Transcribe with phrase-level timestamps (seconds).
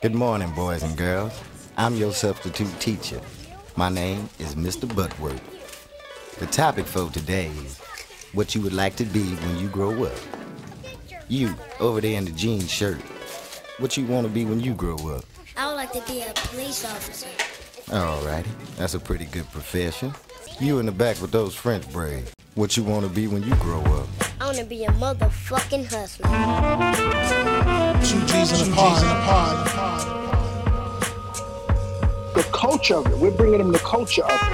[0.00, 1.32] Good morning, boys and girls.
[1.76, 3.20] I'm your substitute teacher.
[3.74, 4.86] My name is Mr.
[4.86, 5.40] Buttworth.
[6.38, 7.78] The topic for today is
[8.32, 10.14] what you would like to be when you grow up.
[11.26, 13.00] You, over there in the jean shirt,
[13.80, 15.24] what you want to be when you grow up?
[15.56, 17.26] I would like to be a police officer.
[17.92, 20.12] Alrighty, that's a pretty good profession.
[20.60, 23.54] You in the back with those French braids, what you want to be when you
[23.56, 24.06] grow up?
[24.40, 27.56] I want to be a motherfucking hustler
[28.08, 29.66] two G's in a pod.
[32.34, 33.18] The culture of it.
[33.18, 34.48] We're bringing them the culture of it.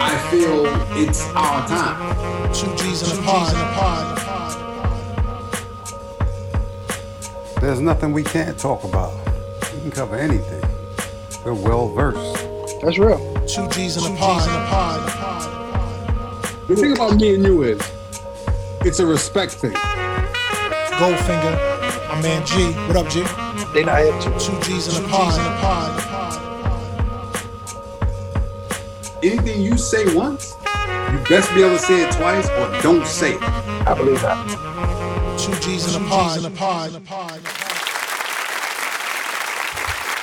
[0.00, 0.64] I feel
[1.06, 2.54] it's our time.
[2.54, 4.16] Two G's in a pod.
[7.60, 9.12] There's nothing we can't talk about.
[9.74, 10.64] We can cover anything.
[11.44, 12.46] We're well versed.
[12.80, 13.18] That's real.
[13.46, 15.04] Two G's in a pod.
[16.66, 17.92] The thing about me and you is,
[18.86, 19.76] it's a respect thing.
[20.98, 21.54] Goldfinger,
[22.12, 22.52] my man G.
[22.88, 23.22] What up, G?
[23.72, 24.34] They not here too.
[24.44, 25.32] Two G's in a pod.
[25.32, 29.14] In a pod.
[29.22, 30.56] Anything you say once,
[31.12, 33.42] you best be able to say it twice or don't say it.
[33.90, 35.38] I believe that.
[35.38, 36.38] Two G's in a pod.
[36.38, 37.40] In a pod.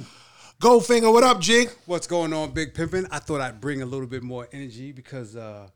[0.62, 1.70] Goldfinger, what up, Jig?
[1.86, 3.08] What's going on, Big Pimpin'?
[3.12, 5.70] I thought I'd bring a little bit more energy because uh,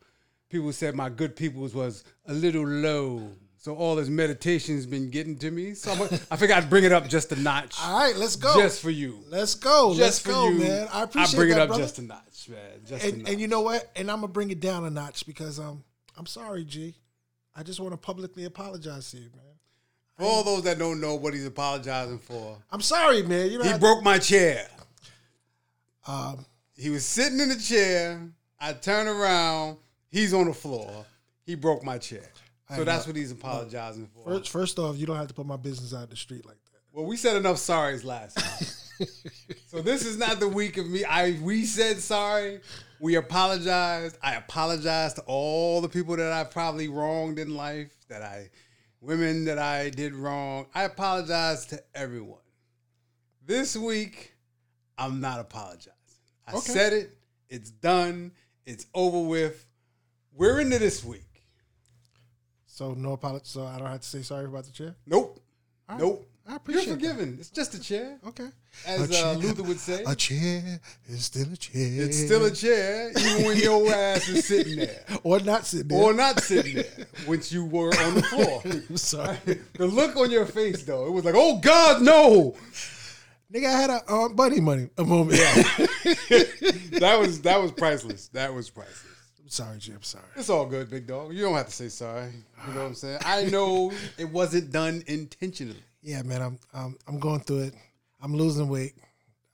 [0.50, 3.30] people said my good peoples was a little low.
[3.56, 5.74] So all this meditation's been getting to me.
[5.74, 7.78] So I'm, I figured I'd bring it up just a notch.
[7.82, 8.58] All right, let's go.
[8.60, 9.22] Just for you.
[9.30, 9.92] Let's go.
[9.92, 10.90] Just let's for go, you, man.
[10.92, 11.84] I appreciate I bring that, it up brother.
[11.84, 12.60] just a notch, man.
[12.86, 13.32] Just and, a notch.
[13.32, 13.90] and you know what?
[13.96, 15.82] And I'm gonna bring it down a notch because um,
[16.18, 16.94] I'm sorry, G.
[17.56, 19.43] I just want to publicly apologize to you, man.
[20.18, 23.50] For all those that don't know what he's apologizing for, I'm sorry, man.
[23.50, 24.68] You know, he I, broke my chair.
[26.08, 26.46] Um,
[26.78, 28.22] he was sitting in the chair.
[28.60, 29.78] I turn around.
[30.10, 31.06] He's on the floor.
[31.46, 32.30] He broke my chair.
[32.76, 33.10] So I that's know.
[33.10, 34.24] what he's apologizing for.
[34.24, 36.58] First, first off, you don't have to put my business out in the street like
[36.72, 36.80] that.
[36.92, 39.08] Well, we said enough sorries last time.
[39.66, 41.04] so this is not the week of me.
[41.04, 42.62] I we said sorry.
[43.00, 44.18] We apologized.
[44.22, 48.50] I apologized to all the people that I probably wronged in life that I
[49.04, 50.66] women that I did wrong.
[50.74, 52.40] I apologize to everyone.
[53.46, 54.34] This week,
[54.98, 55.90] I'm not apologizing.
[56.48, 56.62] I okay.
[56.72, 57.18] said it.
[57.50, 58.32] It's done.
[58.66, 59.66] It's over with.
[60.34, 61.44] We're into this week.
[62.66, 63.44] So no apology.
[63.46, 64.96] So I don't have to say sorry about the chair.
[65.06, 65.40] Nope.
[65.90, 66.00] Right.
[66.00, 66.28] Nope.
[66.48, 66.88] I appreciate.
[66.88, 67.32] You're forgiven.
[67.32, 67.40] That.
[67.40, 68.18] It's just a chair.
[68.28, 68.50] Okay.
[68.86, 72.04] As uh, chair, uh, Luther would say, a chair is still a chair.
[72.04, 76.00] It's still a chair, even when your ass is sitting there, or not sitting there,
[76.04, 78.62] or not sitting there, once you were on the floor.
[78.66, 79.38] I'm sorry.
[79.78, 82.56] the look on your face, though, it was like, oh God, no.
[83.54, 85.38] Nigga, I had a um, uh, buddy money a moment.
[85.38, 85.64] Yeah.
[87.00, 88.28] that was that was priceless.
[88.30, 89.06] That was priceless.
[89.42, 90.02] I'm sorry, Jim.
[90.02, 90.24] Sorry.
[90.36, 91.34] It's all good, big dog.
[91.34, 92.32] You don't have to say sorry.
[92.68, 93.20] You know what I'm saying?
[93.24, 97.74] I know it wasn't done intentionally yeah, man, I'm I'm I'm going through it.
[98.22, 98.94] I'm losing weight.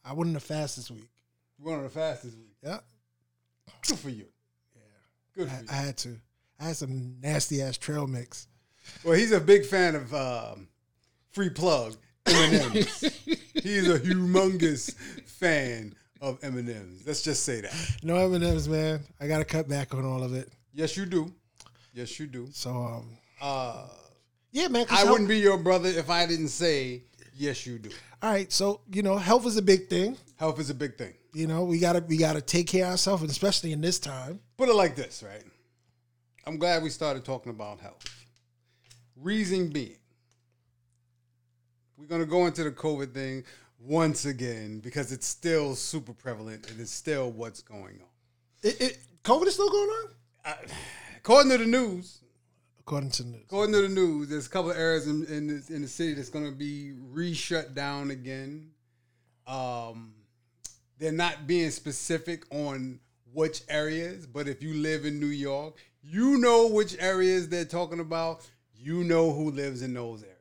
[0.04, 1.10] I wasn't the fastest week.
[1.58, 2.56] You weren't the fastest week.
[2.64, 2.80] Yeah.
[3.88, 4.26] Good for you.
[4.76, 5.46] Yeah.
[5.46, 5.52] Good.
[5.70, 6.16] I, I, had to.
[6.60, 8.48] I had some nasty ass trail mix.
[9.04, 10.68] Well, he's a big fan of um,
[11.32, 11.96] free plug
[12.26, 13.18] M&Ms.
[13.54, 14.94] he's a humongous
[15.28, 17.04] fan of M&Ms.
[17.06, 17.76] Let's just say that.
[18.02, 19.02] No M&Ms, man.
[19.20, 20.52] I got to cut back on all of it.
[20.74, 21.32] Yes, you do.
[21.94, 22.48] Yes, you do.
[22.52, 23.10] So, um,
[23.42, 23.86] uh,
[24.52, 24.86] yeah, man.
[24.90, 27.04] I health, wouldn't be your brother if I didn't say
[27.36, 27.90] yes, you do.
[28.22, 30.18] All right, so you know, health is a big thing.
[30.38, 31.14] Health is a big thing.
[31.34, 34.40] You know, we gotta we gotta take care of ourselves, and especially in this time.
[34.58, 35.44] Put it like this, right?
[36.46, 38.04] I'm glad we started talking about health.
[39.16, 39.98] Reason being,
[41.98, 43.44] we're gonna go into the COVID thing
[43.80, 48.08] once again because it's still super prevalent and it's still what's going on.
[48.64, 50.54] It, it COVID is still going on.
[51.18, 52.24] according to the news,
[52.90, 53.42] According to the news.
[53.46, 56.16] According to the news, there's a couple of areas in, in, the, in the city
[56.16, 58.72] that's going to be re-shut down again.
[59.46, 60.16] Um,
[60.98, 63.00] they're not being specific on
[63.32, 68.00] which areas, but if you live in New York, you know which areas they're talking
[68.00, 68.44] about.
[68.74, 70.36] You know who lives in those areas.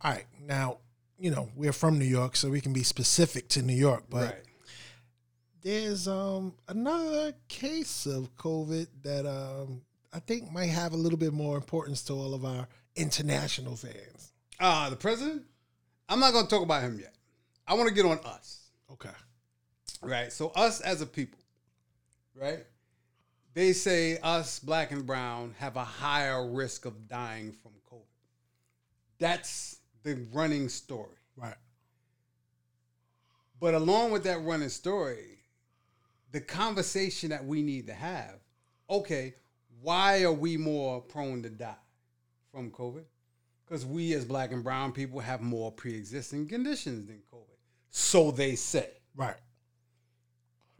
[0.00, 0.24] All right.
[0.42, 0.78] Now,
[1.16, 4.24] you know, we're from New York, so we can be specific to New York, but
[4.24, 4.42] right.
[5.62, 9.82] there's um another case of COVID that um
[10.12, 12.66] I think might have a little bit more importance to all of our
[12.96, 14.32] international fans.
[14.58, 15.44] Uh, the president?
[16.08, 17.14] I'm not going to talk about him yet.
[17.66, 18.70] I want to get on us.
[18.92, 19.10] Okay.
[20.02, 20.32] Right.
[20.32, 21.40] So, us as a people,
[22.34, 22.64] right?
[23.54, 28.02] They say us, black and brown, have a higher risk of dying from COVID.
[29.18, 31.16] That's the running story.
[31.36, 31.54] Right.
[33.60, 35.40] But along with that running story,
[36.30, 38.36] the conversation that we need to have
[38.90, 39.34] okay,
[39.82, 41.74] why are we more prone to die
[42.50, 43.04] from COVID?
[43.66, 47.42] Because we as black and brown people have more pre existing conditions than COVID.
[47.90, 48.88] So they say.
[49.14, 49.36] Right.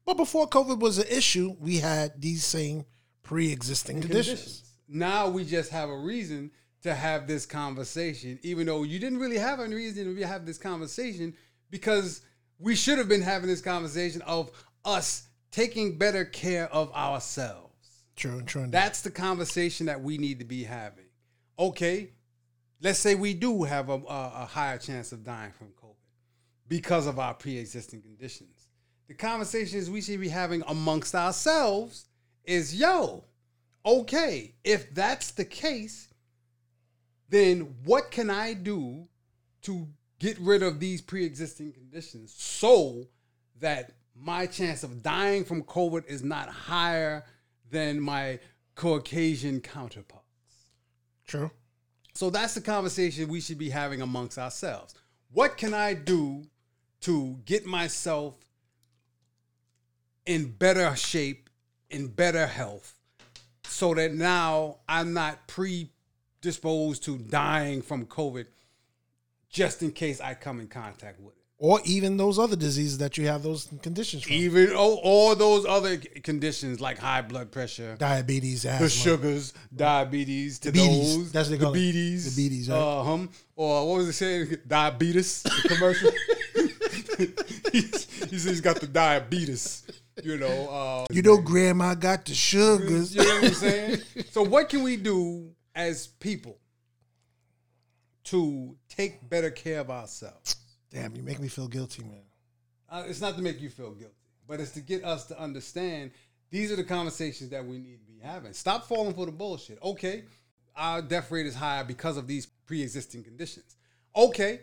[0.07, 2.85] But before COVID was an issue, we had these same
[3.23, 4.39] pre existing conditions.
[4.41, 4.65] conditions.
[4.89, 6.51] Now we just have a reason
[6.83, 10.59] to have this conversation, even though you didn't really have any reason to have this
[10.59, 11.35] conversation
[11.71, 12.23] because
[12.59, 14.51] we should have been having this conversation of
[14.85, 17.68] us taking better care of ourselves.
[18.19, 18.63] True, true.
[18.63, 18.73] Enough.
[18.73, 21.05] That's the conversation that we need to be having.
[21.57, 22.11] Okay,
[22.81, 25.95] let's say we do have a, a, a higher chance of dying from COVID
[26.67, 28.67] because of our pre-existing conditions.
[29.07, 32.07] The conversations we should be having amongst ourselves
[32.45, 33.23] is, yo,
[33.87, 36.09] okay, if that's the case,
[37.29, 39.07] then what can I do
[39.63, 39.87] to
[40.19, 43.05] get rid of these pre-existing conditions so
[43.61, 47.23] that my chance of dying from COVID is not higher
[47.71, 48.39] than my
[48.75, 50.25] Caucasian counterparts.
[51.27, 51.51] True.
[52.15, 54.95] So that's the conversation we should be having amongst ourselves.
[55.33, 56.43] What can I do
[57.03, 58.35] to get myself
[60.27, 61.49] in better shape,
[61.91, 62.95] in better health,
[63.65, 68.47] so that now I'm not predisposed to dying from COVID
[69.49, 73.27] just in case I come in contact with or even those other diseases that you
[73.27, 74.33] have those conditions from.
[74.33, 78.87] Even oh, all those other conditions like high blood pressure, diabetes, asthma.
[78.87, 81.17] the sugars, diabetes, to diabetes.
[81.17, 82.41] those, that's what they call diabetes, it.
[82.41, 82.77] diabetes, right?
[82.79, 84.57] uh, hum, or what was it saying?
[84.69, 86.11] Diabetes commercial.
[87.73, 89.85] he's, he's got the diabetes.
[90.25, 93.15] You know, uh, you know, grandma got the sugars.
[93.15, 93.97] You know what I'm saying?
[94.33, 96.59] so, what can we do as people
[98.25, 100.57] to take better care of ourselves?
[100.91, 102.23] Damn, you make me feel guilty, man.
[102.89, 104.15] Uh, it's not to make you feel guilty,
[104.47, 106.11] but it's to get us to understand
[106.51, 108.53] these are the conversations that we need to be having.
[108.55, 109.79] Stop falling for the bullshit.
[109.83, 110.25] Okay,
[110.75, 113.77] our death rate is higher because of these pre existing conditions.
[114.17, 114.61] Okay,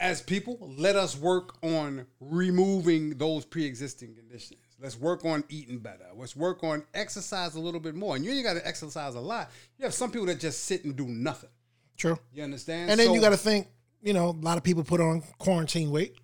[0.00, 4.60] as people, let us work on removing those pre existing conditions.
[4.80, 6.06] Let's work on eating better.
[6.14, 8.16] Let's work on exercise a little bit more.
[8.16, 9.50] And you ain't got to exercise a lot.
[9.78, 11.50] You have some people that just sit and do nothing.
[11.96, 12.18] True.
[12.32, 12.90] You understand?
[12.90, 13.68] And then so, you got to think
[14.04, 16.14] you know, a lot of people put on quarantine weight.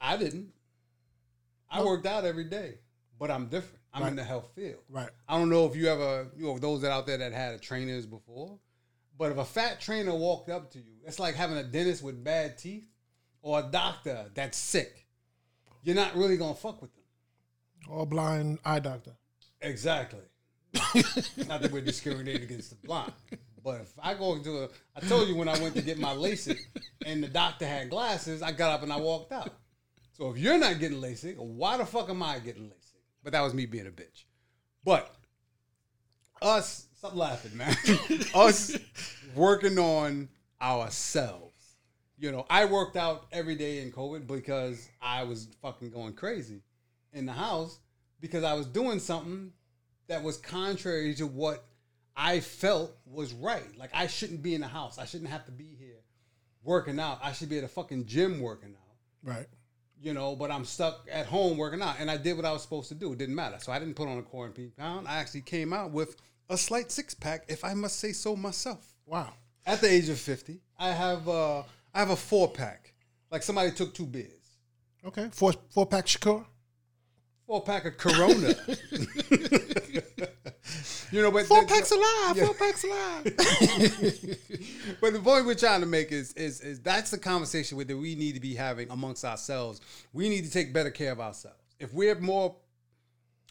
[0.00, 0.48] I didn't.
[1.70, 1.86] I oh.
[1.86, 2.78] worked out every day,
[3.18, 3.76] but I'm different.
[3.94, 4.10] I'm right.
[4.10, 4.80] in the health field.
[4.88, 5.08] Right.
[5.28, 7.58] I don't know if you ever, you know, those that out there that had a
[7.58, 8.58] trainers before,
[9.16, 12.22] but if a fat trainer walked up to you, it's like having a dentist with
[12.22, 12.88] bad teeth
[13.42, 15.06] or a doctor that's sick.
[15.82, 17.02] You're not really gonna fuck with them.
[17.88, 19.12] Or blind eye doctor.
[19.60, 20.20] Exactly.
[21.48, 23.12] not that we're discriminating against the blind,
[23.62, 26.12] but if I go into a, I told you when I went to get my
[26.14, 26.58] LASIK
[27.04, 29.50] and the doctor had glasses, I got up and I walked out.
[30.12, 32.96] So if you're not getting LASIK, why the fuck am I getting LASIK?
[33.22, 34.24] But that was me being a bitch.
[34.84, 35.14] But
[36.40, 37.76] us, stop laughing, man.
[38.34, 38.76] us
[39.34, 40.28] working on
[40.60, 41.46] ourselves.
[42.18, 46.60] You know, I worked out every day in COVID because I was fucking going crazy
[47.12, 47.78] in the house
[48.20, 49.52] because I was doing something
[50.08, 51.64] that was contrary to what
[52.22, 53.76] I felt was right.
[53.78, 54.98] Like I shouldn't be in the house.
[54.98, 55.96] I shouldn't have to be here
[56.62, 57.18] working out.
[57.24, 58.96] I should be at a fucking gym working out.
[59.28, 59.46] Right.
[60.02, 61.96] You know, but I'm stuck at home working out.
[61.98, 63.10] And I did what I was supposed to do.
[63.14, 63.56] It didn't matter.
[63.58, 65.08] So I didn't put on a quarantine pound.
[65.08, 66.14] I actually came out with
[66.50, 68.92] a slight six pack, if I must say so myself.
[69.06, 69.32] Wow.
[69.64, 71.60] At the age of 50, I have uh
[71.94, 72.92] I have a four pack.
[73.30, 74.58] Like somebody took two beers.
[75.06, 75.28] Okay.
[75.32, 76.44] Four four pack Shakur?
[77.46, 78.54] Four pack of Corona.
[81.12, 82.44] You know, but four the, packs alive, yeah.
[82.46, 83.34] four packs alive.
[85.00, 88.14] but the point we're trying to make is, is is that's the conversation that we
[88.14, 89.80] need to be having amongst ourselves.
[90.12, 91.58] We need to take better care of ourselves.
[91.80, 92.56] If we're more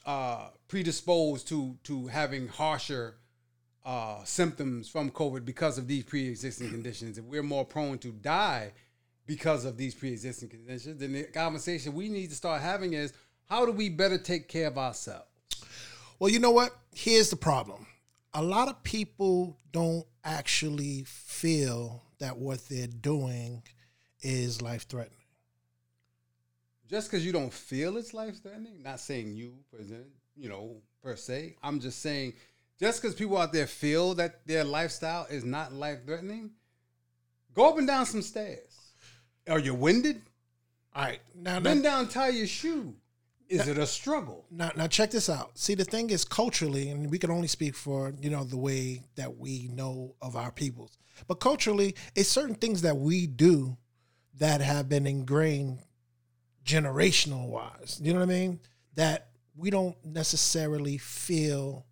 [0.06, 3.16] uh, predisposed to to having harsher
[3.86, 8.72] uh, symptoms from COVID because of these pre-existing conditions, if we're more prone to die
[9.25, 13.12] because of these pre-existing conditions, then the conversation we need to start having is
[13.50, 15.25] how do we better take care of ourselves?
[16.20, 16.72] Well, you know what?
[16.94, 17.88] Here's the problem.
[18.34, 23.64] A lot of people don't actually feel that what they're doing
[24.22, 25.16] is life threatening.
[26.90, 31.16] Just because you don't feel it's life threatening, not saying you present, you know, per
[31.16, 31.56] se.
[31.64, 32.34] I'm just saying,
[32.80, 36.52] just because people out there feel that their lifestyle is not life threatening,
[37.54, 38.76] go up and down some stairs.
[39.48, 40.22] Are you winded?
[40.94, 42.94] All right, now bend that, down, tie your shoe
[43.50, 44.46] is it a struggle?
[44.51, 45.58] Now, now check this out.
[45.58, 49.01] See, the thing is culturally, and we can only speak for you know the way
[49.15, 50.98] that we know of our peoples.
[51.27, 53.75] But culturally, it's certain things that we do
[54.36, 55.79] that have been ingrained
[56.63, 58.00] generational wise.
[58.01, 58.60] You know what I mean?
[58.96, 61.86] That we don't necessarily feel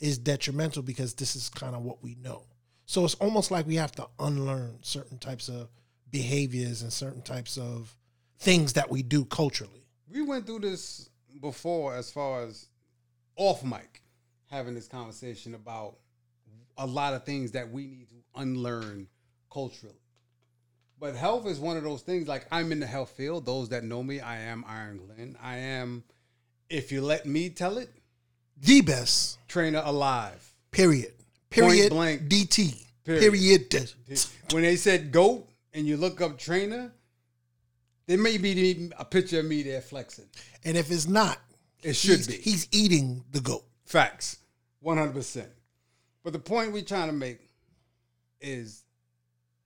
[0.00, 2.46] is detrimental because this is kind of what we know.
[2.86, 5.68] So it's almost like we have to unlearn certain types of
[6.10, 7.94] behaviors and certain types of
[8.38, 11.08] things that we do culturally we went through this
[11.40, 12.66] before as far as
[13.36, 14.02] off mic
[14.50, 15.96] having this conversation about
[16.78, 19.06] a lot of things that we need to unlearn
[19.52, 19.94] culturally.
[20.98, 22.28] But health is one of those things.
[22.28, 23.46] Like I'm in the health field.
[23.46, 25.36] Those that know me, I am Iron Glenn.
[25.42, 26.04] I am,
[26.70, 27.90] if you let me tell it,
[28.60, 30.48] the best trainer alive.
[30.70, 31.12] Period.
[31.50, 31.90] Period.
[31.92, 32.30] Point blank.
[32.30, 32.84] DT.
[33.04, 33.32] Period.
[33.68, 33.94] period.
[34.52, 36.92] When they said goat and you look up trainer,
[38.06, 40.26] there may be a picture of me there flexing.
[40.64, 41.38] And if it's not,
[41.82, 42.34] it should be.
[42.34, 43.64] He's eating the goat.
[43.86, 44.38] Facts.
[44.84, 45.46] 100%.
[46.22, 47.40] But the point we're trying to make
[48.40, 48.84] is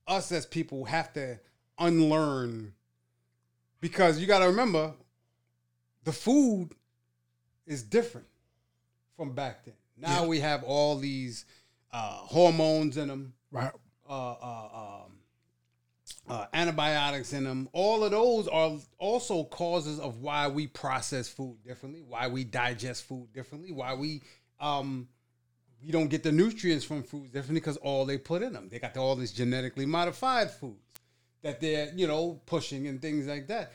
[0.07, 1.39] us as people have to
[1.77, 2.73] unlearn
[3.81, 4.93] because you got to remember
[6.03, 6.71] the food
[7.65, 8.27] is different
[9.15, 9.73] from back then.
[9.97, 10.27] Now yeah.
[10.27, 11.45] we have all these
[11.91, 13.33] uh, hormones in them.
[13.51, 13.71] Right.
[14.09, 14.69] Uh, uh,
[15.05, 15.18] um,
[16.29, 17.67] uh, antibiotics in them.
[17.73, 23.05] All of those are also causes of why we process food differently, why we digest
[23.05, 24.21] food differently, why we
[24.59, 25.07] um,
[25.83, 28.69] we don't get the nutrients from foods differently because all they put in them.
[28.69, 30.83] They got all these genetically modified foods
[31.41, 33.71] that they're you know pushing and things like that.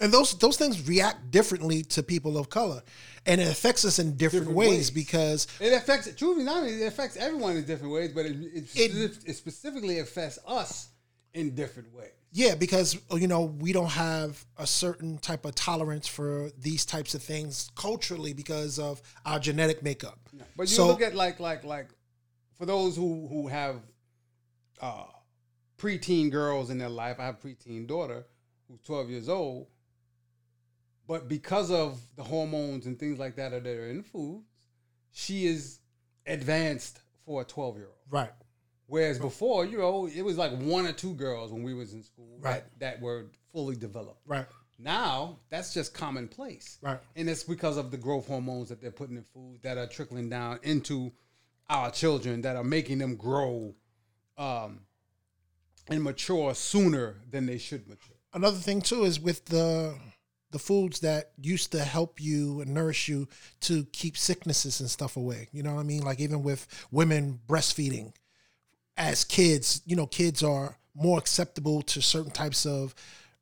[0.00, 2.82] And those those things react differently to people of color,
[3.24, 6.12] and it affects us in different, different ways, ways, because it affects.
[6.16, 8.36] Truly, not it affects everyone in different ways, but it,
[8.74, 10.88] it, it, it specifically affects us
[11.34, 12.10] in different ways.
[12.32, 16.84] Yeah, because uh, you know we don't have a certain type of tolerance for these
[16.84, 20.18] types of things culturally because of our genetic makeup.
[20.56, 21.90] But you so, look at like like like
[22.56, 23.76] for those who who have
[24.80, 25.04] uh,
[25.78, 27.20] preteen girls in their life.
[27.20, 28.24] I have a preteen daughter
[28.66, 29.66] who's twelve years old,
[31.06, 34.46] but because of the hormones and things like that that are in foods,
[35.12, 35.78] she is
[36.26, 37.94] advanced for a twelve year old.
[38.10, 38.32] Right.
[38.86, 42.02] Whereas before, you know, it was like one or two girls when we was in
[42.02, 42.64] school right.
[42.78, 44.20] that, that were fully developed.
[44.26, 44.44] Right.
[44.78, 46.78] Now that's just commonplace.
[46.82, 46.98] Right.
[47.16, 50.28] And it's because of the growth hormones that they're putting in food that are trickling
[50.28, 51.12] down into
[51.70, 53.74] our children that are making them grow
[54.36, 54.80] um,
[55.88, 58.16] and mature sooner than they should mature.
[58.34, 59.94] Another thing too is with the
[60.50, 63.26] the foods that used to help you and nourish you
[63.60, 65.48] to keep sicknesses and stuff away.
[65.52, 66.02] You know what I mean?
[66.02, 68.12] Like even with women breastfeeding,
[68.96, 72.94] as kids, you know, kids are more acceptable to certain types of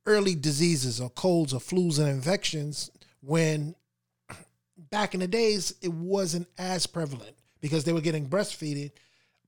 [0.06, 2.90] early diseases or colds or flus and infections
[3.20, 3.74] when
[4.90, 8.90] back in the days it wasn't as prevalent because they were getting breastfeeding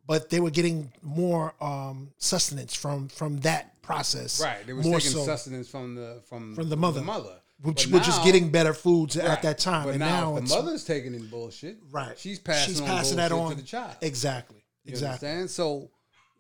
[0.07, 5.01] but they were getting more um, sustenance from from that process right they were more
[5.01, 8.19] taking so sustenance from the from, from the mother the mother which are which is
[8.21, 9.27] getting better foods right.
[9.27, 12.73] at that time but and now, now the mother's taking in bullshit right she's passing
[12.75, 15.51] she's passing that on to the child exactly you exactly understand?
[15.51, 15.91] so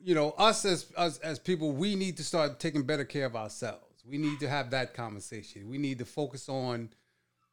[0.04, 3.34] you know, us as us as people, we need to start taking better care of
[3.34, 3.80] ourselves.
[4.06, 5.66] We need to have that conversation.
[5.68, 6.90] We need to focus on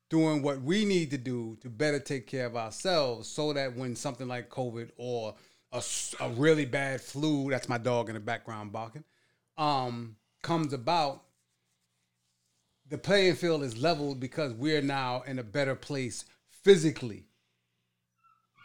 [0.10, 3.96] doing what we need to do to better take care of ourselves so that when
[3.96, 5.36] something like COVID or
[5.72, 5.82] a,
[6.20, 9.06] a really bad flu, that's my dog in the background barking,
[9.58, 11.24] um, comes about,
[12.90, 17.28] the playing field is leveled because we're now in a better place physically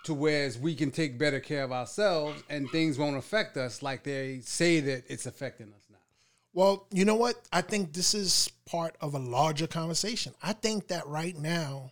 [0.06, 4.04] to whereas we can take better care of ourselves and things won't affect us like
[4.04, 5.96] they say that it's affecting us now.
[6.54, 7.34] Well, you know what?
[7.52, 10.32] I think this is part of a larger conversation.
[10.40, 11.90] I think that right now,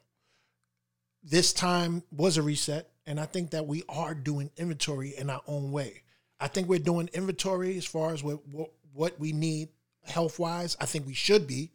[1.25, 5.43] this time was a reset, and I think that we are doing inventory in our
[5.49, 6.03] own way.
[6.39, 9.71] I think we're doing inventory as far as what what, what we need
[10.05, 10.77] health wise.
[10.81, 11.73] I think we should be,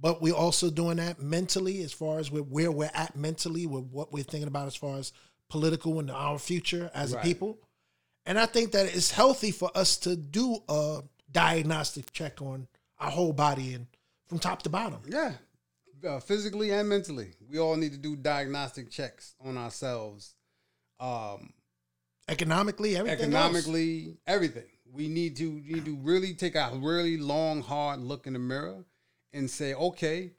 [0.00, 3.84] but we're also doing that mentally as far as where, where we're at mentally, with
[3.90, 5.12] what we're thinking about as far as
[5.48, 7.20] political in our future as right.
[7.20, 7.58] a people.
[8.26, 12.66] And I think that it's healthy for us to do a diagnostic check on
[12.98, 13.86] our whole body and
[14.26, 15.00] from top to bottom.
[15.06, 15.32] Yeah.
[16.06, 20.34] Uh, physically and mentally, we all need to do diagnostic checks on ourselves.
[21.00, 21.52] Um,
[22.28, 23.20] economically, everything.
[23.20, 24.14] Economically, else.
[24.26, 24.64] everything.
[24.92, 28.84] We need to need to really take a really long, hard look in the mirror
[29.32, 30.32] and say, okay,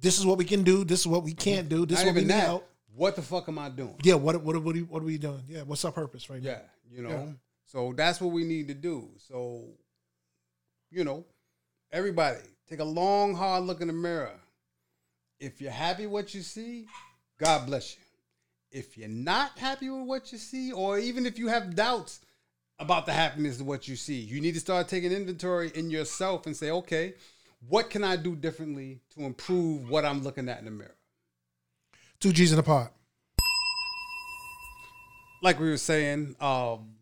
[0.00, 0.84] this is what we can do.
[0.84, 1.86] This is what we can't do.
[1.86, 2.32] This is what we need.
[2.32, 3.94] Help what the fuck am I doing?
[4.02, 5.42] Yeah, what what what are, what are we doing?
[5.48, 6.58] Yeah, what's our purpose right yeah, now?
[6.90, 7.10] Yeah, you know.
[7.14, 7.26] Yeah.
[7.66, 9.08] So that's what we need to do.
[9.18, 9.62] So,
[10.90, 11.24] you know,
[11.92, 14.32] everybody take a long, hard look in the mirror.
[15.38, 16.86] If you're happy what you see,
[17.38, 18.00] God bless you.
[18.72, 22.20] If you're not happy with what you see, or even if you have doubts
[22.80, 26.46] about the happiness of what you see, you need to start taking inventory in yourself
[26.46, 27.14] and say, okay,
[27.68, 30.96] what can I do differently to improve what I'm looking at in the mirror?
[32.20, 32.92] Two G's in a pot.
[35.42, 36.96] Like we were saying, um,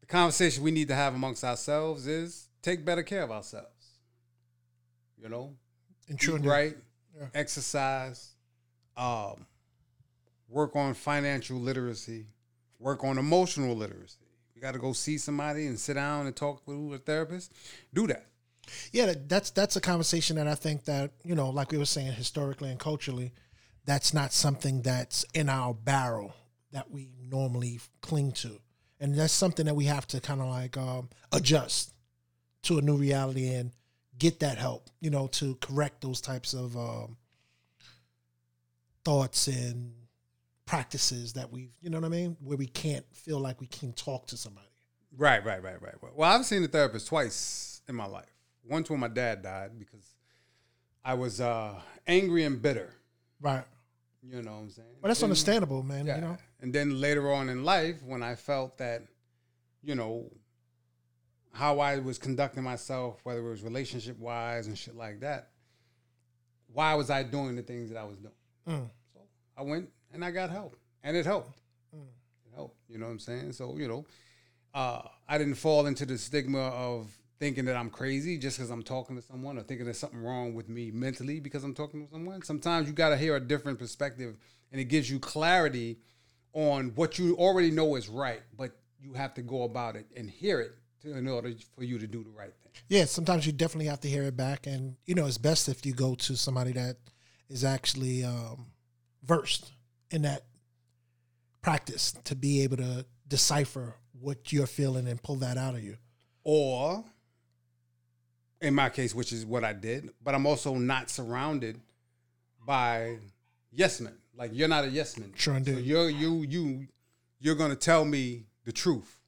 [0.00, 3.68] the conversation we need to have amongst ourselves is take better care of ourselves.
[5.16, 5.54] You know,
[6.10, 6.76] eat right,
[7.18, 7.26] yeah.
[7.32, 8.32] exercise,
[8.94, 9.46] um,
[10.48, 12.26] work on financial literacy,
[12.78, 14.16] work on emotional literacy.
[14.54, 17.52] You got to go see somebody and sit down and talk with a therapist.
[17.94, 18.26] Do that.
[18.92, 22.12] Yeah, that's that's a conversation that I think that you know, like we were saying
[22.12, 23.32] historically and culturally,
[23.84, 26.34] that's not something that's in our barrel
[26.72, 28.58] that we normally cling to.
[29.00, 31.92] And that's something that we have to kind of like um, adjust
[32.62, 33.72] to a new reality and
[34.16, 37.16] get that help, you know, to correct those types of um,
[39.04, 39.92] thoughts and
[40.64, 43.92] practices that we've, you know what I mean, where we can't feel like we can
[43.92, 44.68] talk to somebody.
[45.16, 45.96] Right, right, right, right.
[46.14, 48.24] Well, I've seen a therapist twice in my life.
[48.64, 50.14] Once when my dad died because
[51.04, 51.74] I was uh,
[52.06, 52.92] angry and bitter
[53.42, 53.64] Right.
[54.22, 54.88] You know what I'm saying?
[54.94, 56.06] But well, that's and, understandable, man.
[56.06, 56.14] Yeah.
[56.14, 56.36] You know?
[56.60, 59.02] And then later on in life, when I felt that,
[59.82, 60.30] you know,
[61.52, 65.48] how I was conducting myself, whether it was relationship wise and shit like that,
[66.72, 68.34] why was I doing the things that I was doing?
[68.68, 68.88] Mm.
[69.12, 69.20] So
[69.58, 71.56] I went and I got help, and it helped.
[71.94, 72.02] Mm.
[72.46, 72.76] It helped.
[72.88, 73.52] You know what I'm saying?
[73.52, 74.06] So you know,
[74.72, 77.08] uh, I didn't fall into the stigma of
[77.42, 80.54] thinking that I'm crazy just because I'm talking to someone or thinking there's something wrong
[80.54, 82.40] with me mentally because I'm talking to someone.
[82.42, 84.36] Sometimes you got to hear a different perspective
[84.70, 85.98] and it gives you clarity
[86.52, 88.70] on what you already know is right, but
[89.00, 92.06] you have to go about it and hear it to, in order for you to
[92.06, 92.72] do the right thing.
[92.88, 94.68] Yeah, sometimes you definitely have to hear it back.
[94.68, 96.98] And, you know, it's best if you go to somebody that
[97.48, 98.66] is actually um,
[99.24, 99.72] versed
[100.12, 100.44] in that
[101.60, 105.96] practice to be able to decipher what you're feeling and pull that out of you.
[106.44, 107.04] Or
[108.62, 110.08] in my case, which is what I did.
[110.22, 111.80] But I'm also not surrounded
[112.64, 113.18] by
[113.70, 114.14] yes men.
[114.36, 115.32] Like you're not a yes man.
[115.36, 116.86] Sure so you're you you
[117.40, 119.18] you're gonna tell me the truth,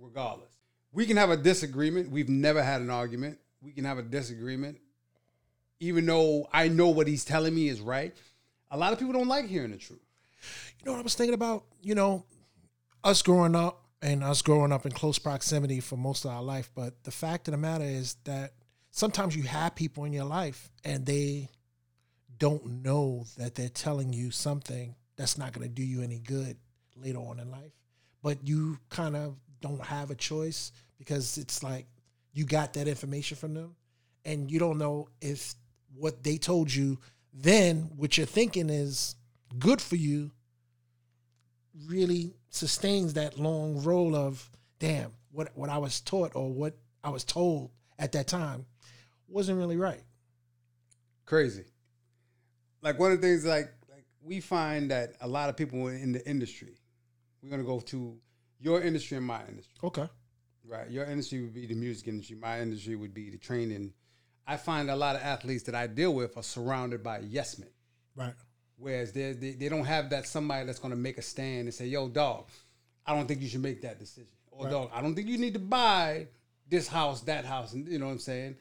[0.00, 0.50] regardless.
[0.92, 2.10] We can have a disagreement.
[2.10, 3.38] We've never had an argument.
[3.60, 4.78] We can have a disagreement,
[5.80, 8.16] even though I know what he's telling me is right.
[8.70, 10.00] A lot of people don't like hearing the truth.
[10.78, 11.64] You know what I was thinking about?
[11.82, 12.24] You know,
[13.04, 16.70] us growing up and us growing up in close proximity for most of our life.
[16.74, 18.52] But the fact of the matter is that
[18.96, 21.50] sometimes you have people in your life and they
[22.38, 26.56] don't know that they're telling you something that's not going to do you any good
[26.96, 27.72] later on in life.
[28.22, 31.84] But you kind of don't have a choice because it's like
[32.32, 33.76] you got that information from them
[34.24, 35.54] and you don't know if
[35.94, 36.98] what they told you
[37.38, 39.14] then, what you're thinking is
[39.58, 40.30] good for you,
[41.86, 47.10] really sustains that long role of, damn, what, what I was taught or what I
[47.10, 48.64] was told at that time
[49.28, 50.02] wasn't really right.
[51.24, 51.64] Crazy.
[52.82, 56.12] Like one of the things like like we find that a lot of people in
[56.12, 56.76] the industry,
[57.42, 58.16] we're gonna go to
[58.60, 59.74] your industry and my industry.
[59.82, 60.08] Okay.
[60.66, 60.90] Right.
[60.90, 62.36] Your industry would be the music industry.
[62.36, 63.92] My industry would be the training.
[64.46, 67.68] I find a lot of athletes that I deal with are surrounded by yes men.
[68.14, 68.34] Right.
[68.78, 71.86] Whereas they, they, don't have that somebody that's going to make a stand and say,
[71.86, 72.48] yo, dog,
[73.06, 74.34] I don't think you should make that decision.
[74.50, 74.70] Or, right.
[74.70, 76.26] dog, I don't think you need to buy
[76.68, 77.72] this house, that house.
[77.72, 78.56] And you know what I'm saying?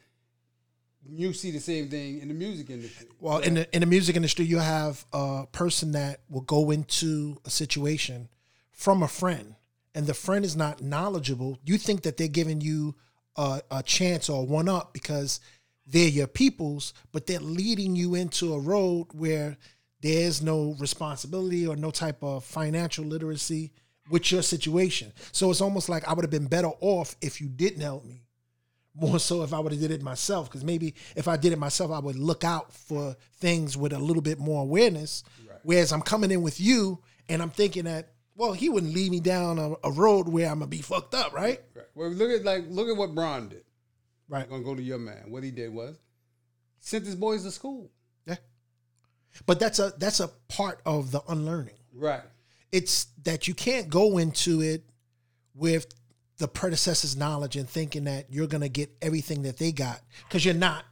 [1.10, 3.08] you see the same thing in the music industry.
[3.20, 7.38] Well, in the in the music industry, you have a person that will go into
[7.46, 8.30] a situation
[8.72, 9.56] from a friend,
[9.94, 11.60] and the friend is not knowledgeable.
[11.66, 12.96] You think that they're giving you
[13.36, 15.40] a, a chance or one up because
[15.88, 19.58] they're your peoples, but they're leading you into a road where
[20.02, 23.72] there's no responsibility or no type of financial literacy
[24.10, 25.12] with your situation.
[25.32, 28.25] So it's almost like I would have been better off if you didn't help me
[28.96, 30.50] more so if I would have did it myself.
[30.50, 34.00] Because maybe if I did it myself, I would look out for things with a
[34.00, 35.24] little bit more awareness.
[35.48, 35.60] Right.
[35.64, 39.22] Whereas I'm coming in with you, and I'm thinking that well, he wouldn't lead me
[39.22, 41.62] down a, a road where I'm gonna be fucked up, right?
[41.74, 41.86] right?
[41.96, 43.64] Well, look at like look at what Bron did.
[44.28, 44.44] Right.
[44.44, 45.26] I'm gonna go to your man.
[45.30, 45.98] What he did was
[46.80, 47.92] sent his boys to school.
[48.26, 48.36] Yeah.
[49.46, 51.76] But that's a that's a part of the unlearning.
[51.94, 52.22] Right.
[52.74, 54.84] It's that you can't go into it
[55.54, 55.88] with
[56.38, 60.44] the predecessor's knowledge and thinking that you're going to get everything that they got because
[60.44, 60.84] you're not.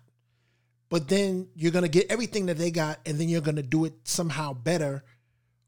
[0.89, 3.63] But then you're going to get everything that they got and then you're going to
[3.63, 5.03] do it somehow better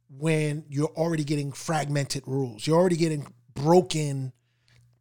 [0.09, 2.65] when you're already getting fragmented rules.
[2.65, 4.31] You're already getting broken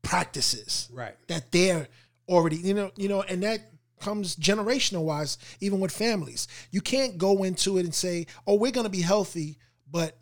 [0.02, 0.88] practices.
[0.92, 1.14] Right.
[1.28, 1.88] That they're
[2.28, 3.60] already, you know, you know, and that
[4.00, 6.48] comes generational wise, even with families.
[6.70, 9.58] You can't go into it and say, oh, we're going to be healthy,
[9.90, 10.16] but,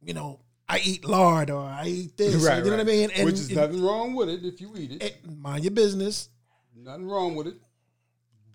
[0.00, 2.36] you know, I eat lard or I eat this.
[2.36, 3.10] Right, you know what I mean?
[3.10, 5.02] And Which is nothing wrong with it if you eat it.
[5.02, 6.28] Eh, mind your business.
[6.76, 7.56] Nothing wrong with it.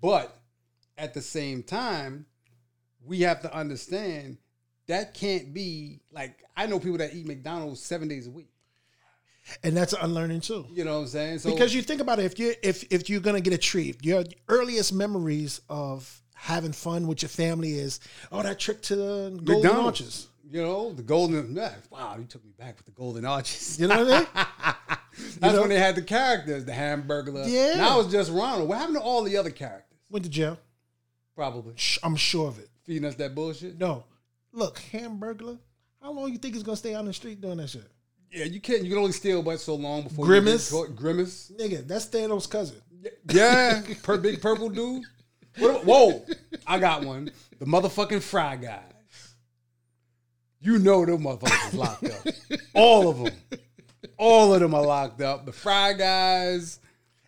[0.01, 0.33] But
[0.97, 2.25] at the same time,
[3.03, 4.37] we have to understand
[4.87, 8.49] that can't be like I know people that eat McDonald's seven days a week.
[9.61, 10.65] And that's unlearning too.
[10.73, 11.39] You know what I'm saying?
[11.39, 14.05] So because you think about it, if you if if you're gonna get a treat,
[14.05, 17.99] your earliest memories of having fun with your family is
[18.31, 20.27] oh that trick to the Golden McDonald's.
[20.51, 21.55] You know, the golden.
[21.89, 23.79] Wow, you took me back with the golden arches.
[23.79, 24.27] You know what I mean?
[24.35, 25.61] That's you know?
[25.61, 27.45] when they had the characters, the Hamburglar.
[27.47, 27.75] Yeah.
[27.77, 28.69] Now it's just Ronald.
[28.69, 29.99] What happened to all the other characters?
[30.09, 30.57] Went to jail.
[31.35, 31.73] Probably.
[32.03, 32.69] I'm sure of it.
[32.83, 33.79] Feeding us that bullshit.
[33.79, 34.03] No,
[34.51, 35.57] look, Hamburglar.
[36.01, 37.89] How long you think he's gonna stay on the street doing that shit?
[38.31, 38.83] Yeah, you can't.
[38.83, 40.71] You can only steal but so long before grimace.
[40.95, 42.75] grimace, nigga, that's Thanos' cousin.
[43.31, 45.03] Yeah, per, big purple dude.
[45.57, 46.25] What, whoa,
[46.67, 47.31] I got one.
[47.59, 48.81] The motherfucking fry guy.
[50.65, 52.59] You know them motherfuckers locked up.
[52.73, 53.33] All of them.
[54.17, 55.45] All of them are locked up.
[55.45, 56.79] The Fry Guys.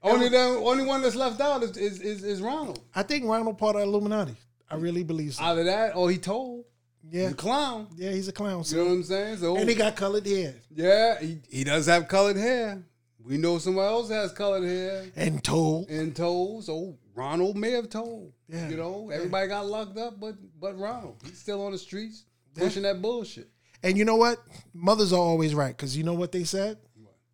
[0.01, 2.79] Only the only one that's left out is is, is, is Ronald.
[2.95, 4.35] I think Ronald part of Illuminati.
[4.69, 5.43] I really believe so.
[5.43, 6.65] Either that or he told.
[7.09, 7.29] Yeah.
[7.29, 7.87] The clown.
[7.95, 8.63] Yeah, he's a clown.
[8.63, 8.75] So.
[8.75, 9.37] You know what I'm saying?
[9.37, 10.55] So, and he got colored hair.
[10.73, 12.81] Yeah, he, he does have colored hair.
[13.23, 15.05] We know somebody else has colored hair.
[15.15, 15.89] And told.
[15.89, 16.63] And told.
[16.63, 18.33] So Ronald may have told.
[18.49, 18.67] Yeah.
[18.67, 19.53] You know, everybody yeah.
[19.55, 21.17] got locked up, but but Ronald.
[21.23, 22.23] He's still on the streets
[22.57, 23.49] pushing that bullshit.
[23.83, 24.39] And you know what?
[24.73, 26.77] Mothers are always right because you know what they said.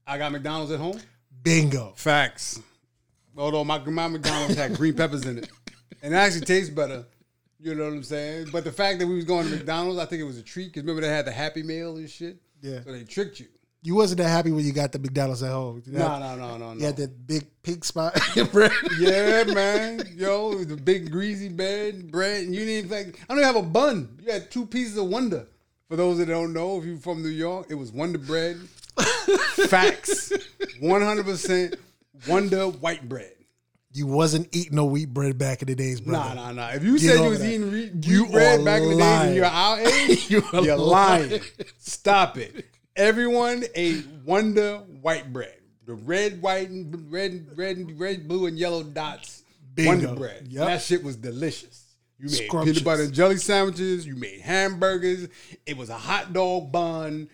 [0.06, 1.00] I got McDonald's at home.
[1.42, 1.94] Bingo.
[1.96, 2.60] Facts.
[3.38, 5.50] Although my my McDonald's had green peppers in it,
[6.04, 7.06] and it actually tastes better.
[7.60, 8.48] You know what I'm saying?
[8.52, 10.68] But the fact that we was going to McDonald's, I think it was a treat
[10.68, 12.38] because remember they had the Happy Meal and shit.
[12.62, 12.82] Yeah.
[12.84, 13.48] So they tricked you
[13.84, 15.84] you wasn't that happy when you got the McDonald's at home.
[15.88, 16.80] no, no, no, no, no.
[16.80, 18.18] You had that big pink spot
[18.54, 18.72] bread.
[18.98, 20.02] yeah, man.
[20.16, 22.46] Yo, the big greasy bread, bread.
[22.46, 23.08] And you didn't like.
[23.30, 24.20] I don't even have a bun.
[24.26, 25.48] You had two pieces of Wonder.
[25.90, 28.56] For those that don't know, if you're from New York, it was Wonder bread.
[29.68, 30.32] Facts,
[30.80, 31.76] one hundred percent
[32.28, 33.32] Wonder white bread.
[33.92, 36.30] You wasn't eating no wheat bread back in the days, brother.
[36.36, 36.70] Nah, nah, nah.
[36.70, 37.50] If you Get said you was that.
[37.50, 38.94] eating wheat you bread back lying.
[38.94, 41.30] in the days and you're our age, you are you're lying.
[41.32, 41.42] lying.
[41.78, 42.66] Stop it
[42.96, 45.56] everyone ate Wonder white bread.
[45.86, 49.44] The red, white, and red, red, red, blue, and yellow dots
[49.76, 50.08] Bingo.
[50.08, 50.48] Wonder bread.
[50.50, 50.66] Yep.
[50.68, 51.82] That shit was delicious.
[52.18, 54.06] You made peanut butter and jelly sandwiches.
[54.08, 55.28] You made hamburgers.
[55.66, 57.28] It was a hot dog bun.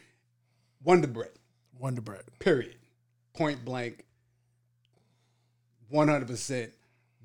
[0.84, 1.30] Wonder bread.
[1.78, 2.24] Wonder bread.
[2.40, 2.78] Period.
[3.36, 4.04] Point blank.
[5.90, 6.72] One hundred percent.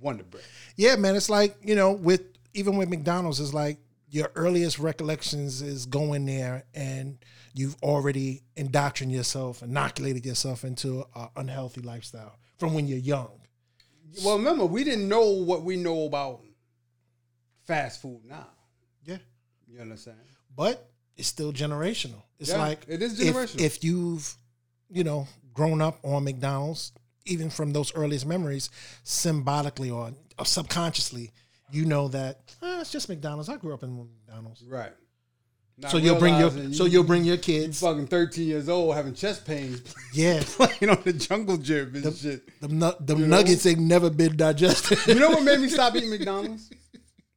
[0.01, 0.45] Wonder bread.
[0.77, 1.17] Yeah, man.
[1.17, 3.79] It's like you know, with even with McDonald's, it's like
[4.11, 7.17] your earliest recollections is going there and
[7.55, 13.31] you've already indoctrinated yourself, inoculated yourself into an unhealthy lifestyle from when you're young.
[14.25, 16.43] Well, remember, we didn't know what we know about
[17.67, 18.49] fast food now.
[19.05, 19.19] Yeah.
[19.67, 20.19] You understand?
[20.55, 22.23] But it's still generational.
[22.39, 23.57] It's yeah, like it is generational.
[23.57, 24.37] If, if, you've,
[24.91, 26.93] you know, grown up on McDonald's,
[27.25, 28.69] even from those earliest memories,
[29.05, 31.33] symbolically or, or subconsciously,
[31.71, 33.49] you know that eh, it's just McDonald's.
[33.49, 34.63] I grew up in McDonald's.
[34.69, 34.93] Right.
[35.77, 37.83] Not so you'll bring your you, so you'll bring your kids.
[37.83, 39.83] You fucking thirteen years old having chest pains.
[40.15, 42.61] Yeah, playing on the jungle gym and the, shit.
[42.61, 42.69] The
[43.01, 43.71] the nuggets know?
[43.73, 45.05] ain't never been digested.
[45.13, 46.71] you know what made me stop eating McDonald's?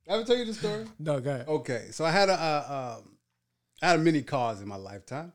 [0.08, 0.86] I ever tell you the story?
[1.00, 1.48] No, go ahead.
[1.48, 2.34] Okay, so I had a
[3.00, 3.10] um,
[3.82, 5.34] I had a many cars in my lifetime.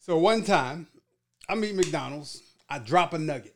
[0.00, 0.88] So one time,
[1.48, 2.42] i meet McDonald's.
[2.68, 3.54] I drop a nugget.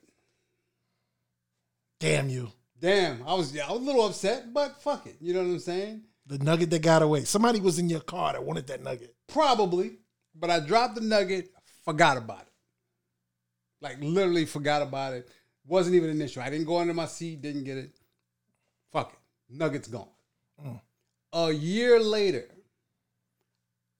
[1.98, 2.52] Damn you!
[2.80, 5.16] Damn, I was yeah, I was a little upset, but fuck it.
[5.20, 6.02] You know what I'm saying?
[6.30, 7.24] The nugget that got away.
[7.24, 9.16] Somebody was in your car that wanted that nugget.
[9.26, 9.96] Probably,
[10.32, 11.50] but I dropped the nugget,
[11.84, 12.52] forgot about it.
[13.80, 15.28] Like literally forgot about it.
[15.66, 16.40] Wasn't even an issue.
[16.40, 17.96] I didn't go under my seat, didn't get it.
[18.92, 19.18] Fuck it.
[19.56, 20.06] Nugget's gone.
[20.64, 20.80] Mm.
[21.32, 22.46] A year later,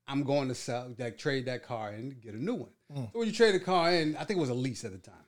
[0.06, 2.70] I'm going to sell that, trade that car and get a new one.
[2.94, 3.12] Mm.
[3.12, 4.98] So when you trade a car in, I think it was a lease at the
[4.98, 5.24] time.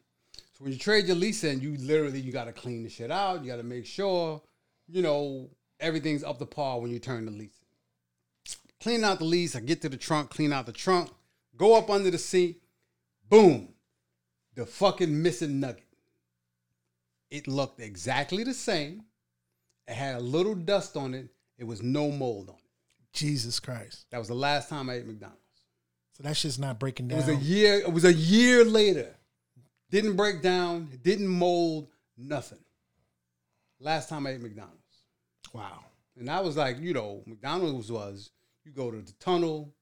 [0.52, 3.42] So when you trade your lease in, you literally you gotta clean the shit out,
[3.44, 4.40] you gotta make sure,
[4.88, 5.50] you know,
[5.82, 7.58] everything's up to par when you turn the lease.
[8.80, 9.54] Clean out the lease.
[9.54, 11.10] I get to the trunk, clean out the trunk,
[11.56, 12.62] go up under the seat.
[13.28, 13.68] Boom.
[14.54, 15.84] The fucking missing nugget.
[17.30, 19.04] It looked exactly the same.
[19.88, 21.28] It had a little dust on it.
[21.58, 22.60] It was no mold on it.
[23.12, 24.06] Jesus Christ.
[24.10, 25.40] That was the last time I ate McDonald's.
[26.16, 27.18] So that shit's not breaking down.
[27.18, 29.14] It was a year, it was a year later.
[29.90, 32.58] Didn't break down, didn't mold, nothing.
[33.80, 34.78] Last time I ate McDonald's.
[35.52, 35.80] Wow.
[36.18, 38.30] And I was like, you know, McDonald's was
[38.64, 39.72] you go to the tunnel,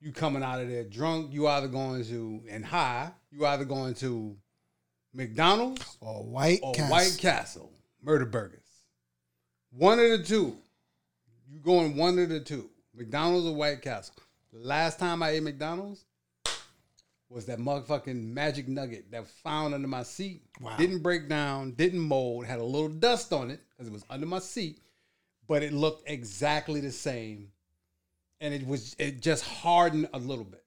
[0.00, 3.94] you coming out of there drunk, you either going to and high, you either going
[3.94, 4.36] to
[5.14, 6.90] McDonald's or White or Castle.
[6.90, 7.72] White Castle
[8.02, 8.62] murder burgers.
[9.72, 10.56] One of the two.
[11.48, 14.14] You going one of the two, McDonald's or White Castle.
[14.52, 16.04] The last time I ate McDonald's
[17.28, 20.42] was that motherfucking magic nugget that found under my seat.
[20.60, 20.76] Wow.
[20.76, 24.26] Didn't break down, didn't mold, had a little dust on it because it was under
[24.26, 24.78] my seat,
[25.46, 27.48] but it looked exactly the same,
[28.40, 30.62] and it was it just hardened a little bit.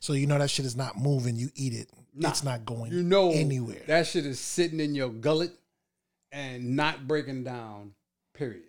[0.00, 1.36] So you know that shit is not moving.
[1.36, 1.90] You eat it.
[2.14, 3.82] Nah, it's not going you know anywhere.
[3.86, 5.52] That shit is sitting in your gullet
[6.32, 7.92] and not breaking down.
[8.32, 8.62] Period.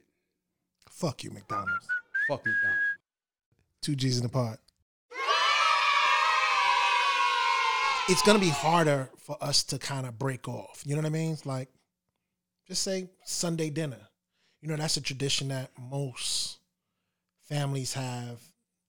[0.89, 1.71] Fuck you, McDonald's.
[2.27, 2.81] Fuck McDonald's.
[3.81, 4.60] Two G's in the pot.
[8.08, 10.84] It's gonna be harder for us to kind of break off.
[10.86, 11.38] You know what I mean?
[11.45, 11.69] Like
[12.67, 13.97] just say Sunday dinner.
[14.62, 16.58] You know, that's a tradition that most
[17.47, 18.39] families have,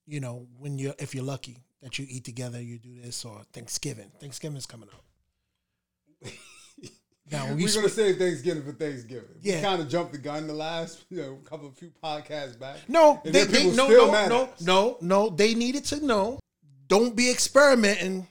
[0.05, 3.41] you know, when you're if you're lucky that you eat together, you do this or
[3.53, 4.11] Thanksgiving.
[4.19, 6.31] Thanksgiving's coming up.
[7.31, 9.35] now we are gonna say Thanksgiving for Thanksgiving.
[9.41, 12.77] Yeah, kind of jumped the gun the last you know, couple few podcasts back.
[12.87, 15.29] No, they, they no no no no no.
[15.29, 16.39] They needed to know.
[16.87, 18.27] Don't be experimenting.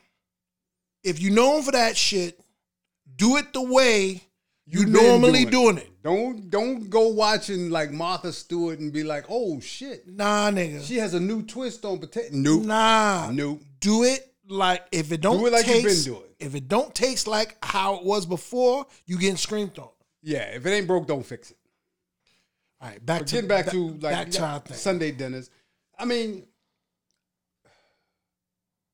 [1.05, 2.41] If you're known for that shit,
[3.15, 4.23] do it the way
[4.69, 5.83] you, normally doing, doing it.
[5.85, 5.93] it.
[6.03, 10.09] Don't don't go watching like Martha Stewart and be like, oh shit.
[10.09, 10.85] Nah, nigga.
[10.85, 12.29] She has a new twist on potato.
[12.33, 12.65] Nope.
[12.65, 13.31] Nah.
[13.33, 13.63] Nope.
[13.81, 16.33] Do it like if it don't do it like taste, you've been doing.
[16.41, 19.89] If it don't taste like how it was before, you getting screamed on.
[20.23, 21.57] Yeah, if it ain't broke, don't fix it.
[22.81, 25.49] All right, back but to getting back, back to like back to yeah, Sunday dinners.
[25.97, 26.45] I mean,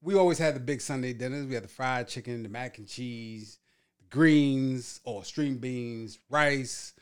[0.02, 1.46] we always had the big Sunday dinners.
[1.46, 3.58] We had the fried chicken, the mac and cheese,
[4.12, 6.92] greens or string beans, rice.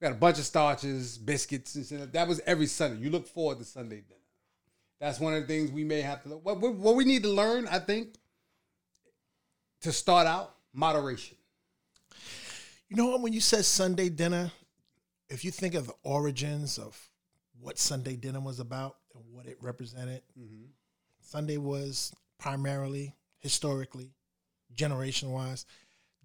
[0.00, 2.10] We got a bunch of starches, biscuits, and stuff.
[2.12, 3.00] That was every Sunday.
[3.04, 4.12] You look forward to Sunday dinner.
[5.00, 6.30] That's one of the things we may have to.
[6.30, 8.14] What, what we need to learn, I think,
[9.82, 11.36] to start out, moderation.
[12.88, 13.20] You know what?
[13.20, 14.50] When you said Sunday dinner,
[15.28, 16.98] if you think of the origins of
[17.60, 20.64] what Sunday dinner was about and what it represented, mm-hmm.
[21.20, 24.10] Sunday was primarily historically,
[24.74, 25.66] generation wise,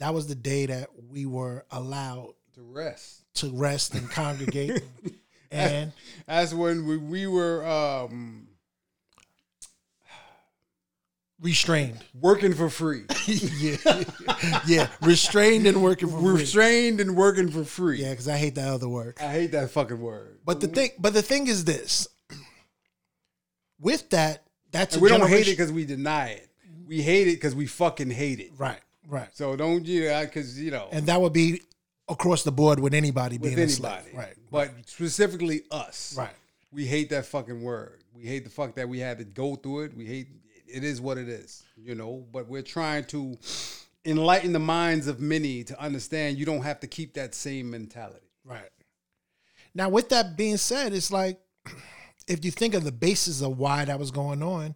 [0.02, 4.82] that was the day that we were allowed to rest, to rest and congregate.
[5.52, 5.92] and
[6.28, 8.48] as, as when we, we were um,
[11.40, 13.04] restrained, working for free.
[13.28, 14.04] yeah,
[14.66, 17.06] yeah, restrained and working for restrained free.
[17.08, 18.02] and working for free.
[18.02, 19.18] Yeah, because I hate that other word.
[19.22, 20.40] I hate that fucking word.
[20.44, 22.08] But the thing, but the thing is this:
[23.80, 26.48] with that, that's we don't hate it because we deny it.
[26.88, 28.50] We hate it because we fucking hate it.
[28.58, 28.80] Right.
[29.08, 29.30] Right.
[29.34, 30.88] So don't you yeah, because you know.
[30.92, 31.62] And that would be
[32.08, 33.72] across the board with anybody with being anybody.
[33.72, 34.14] a slave.
[34.14, 34.36] Right.
[34.52, 34.90] But right.
[34.90, 36.16] specifically us.
[36.18, 36.34] Right.
[36.72, 38.04] We hate that fucking word.
[38.14, 39.96] We hate the fuck that we had to go through it.
[39.98, 40.28] We hate
[40.68, 43.38] it is what it is, you know, but we're trying to
[44.06, 48.30] enlighten the minds of many to understand you don't have to keep that same mentality.
[48.46, 48.70] Right.
[49.74, 51.40] Now with that being said, it's like
[52.28, 54.76] if you think of the basis of why that was going on,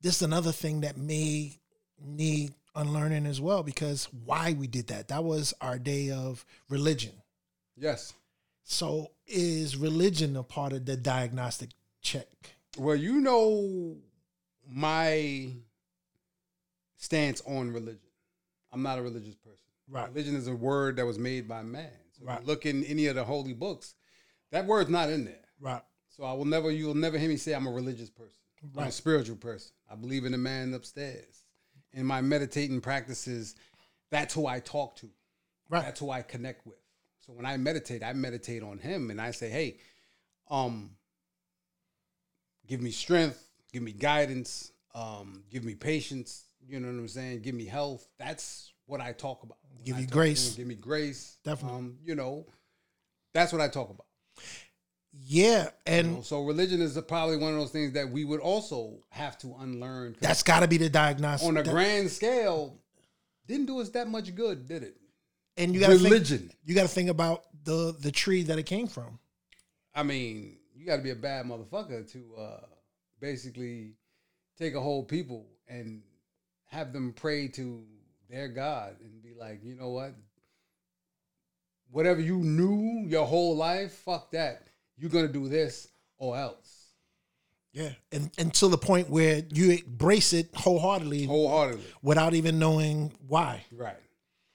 [0.00, 1.58] this is another thing that may
[2.02, 5.08] need unlearning as well because why we did that.
[5.08, 7.12] That was our day of religion.
[7.76, 8.14] Yes.
[8.62, 11.70] So is religion a part of the diagnostic
[12.02, 12.26] check?
[12.76, 13.96] Well, you know
[14.68, 15.50] my
[16.96, 18.00] stance on religion.
[18.72, 19.58] I'm not a religious person.
[19.88, 20.08] Right.
[20.08, 21.90] Religion is a word that was made by man.
[22.18, 22.44] So right.
[22.44, 23.94] look in any of the holy books,
[24.50, 25.34] that word's not in there.
[25.60, 25.82] Right.
[26.08, 28.36] So I will never you'll never hear me say I'm a religious person.
[28.72, 28.84] Right.
[28.84, 29.72] I'm a spiritual person.
[29.90, 31.43] I believe in the man upstairs
[31.94, 33.54] in my meditating practices,
[34.10, 35.08] that's who I talk to.
[35.70, 35.82] Right.
[35.82, 36.76] That's who I connect with.
[37.26, 39.76] So when I meditate, I meditate on him and I say, "Hey,
[40.50, 40.90] um
[42.66, 47.40] give me strength, give me guidance, um give me patience, you know what I'm saying?
[47.40, 49.56] Give me health." That's what I talk about.
[49.84, 50.50] give me grace.
[50.50, 51.38] Him, give me grace.
[51.44, 51.78] Definitely.
[51.78, 52.46] Um, you know,
[53.32, 54.06] that's what I talk about.
[55.22, 58.40] Yeah, and you know, so religion is probably one of those things that we would
[58.40, 60.16] also have to unlearn.
[60.20, 62.76] That's got to be the diagnosis on a that, grand scale.
[63.46, 64.96] Didn't do us that much good, did it?
[65.56, 66.38] And you got religion.
[66.40, 69.18] Think, you got to think about the the tree that it came from.
[69.94, 72.60] I mean, you got to be a bad motherfucker to uh,
[73.20, 73.92] basically
[74.58, 76.02] take a whole people and
[76.66, 77.84] have them pray to
[78.28, 80.14] their God and be like, you know what?
[81.92, 84.64] Whatever you knew your whole life, fuck that
[84.98, 86.88] you're gonna do this or else.
[87.72, 93.64] Yeah, and until the point where you embrace it wholeheartedly, wholeheartedly, without even knowing why.
[93.72, 93.96] Right.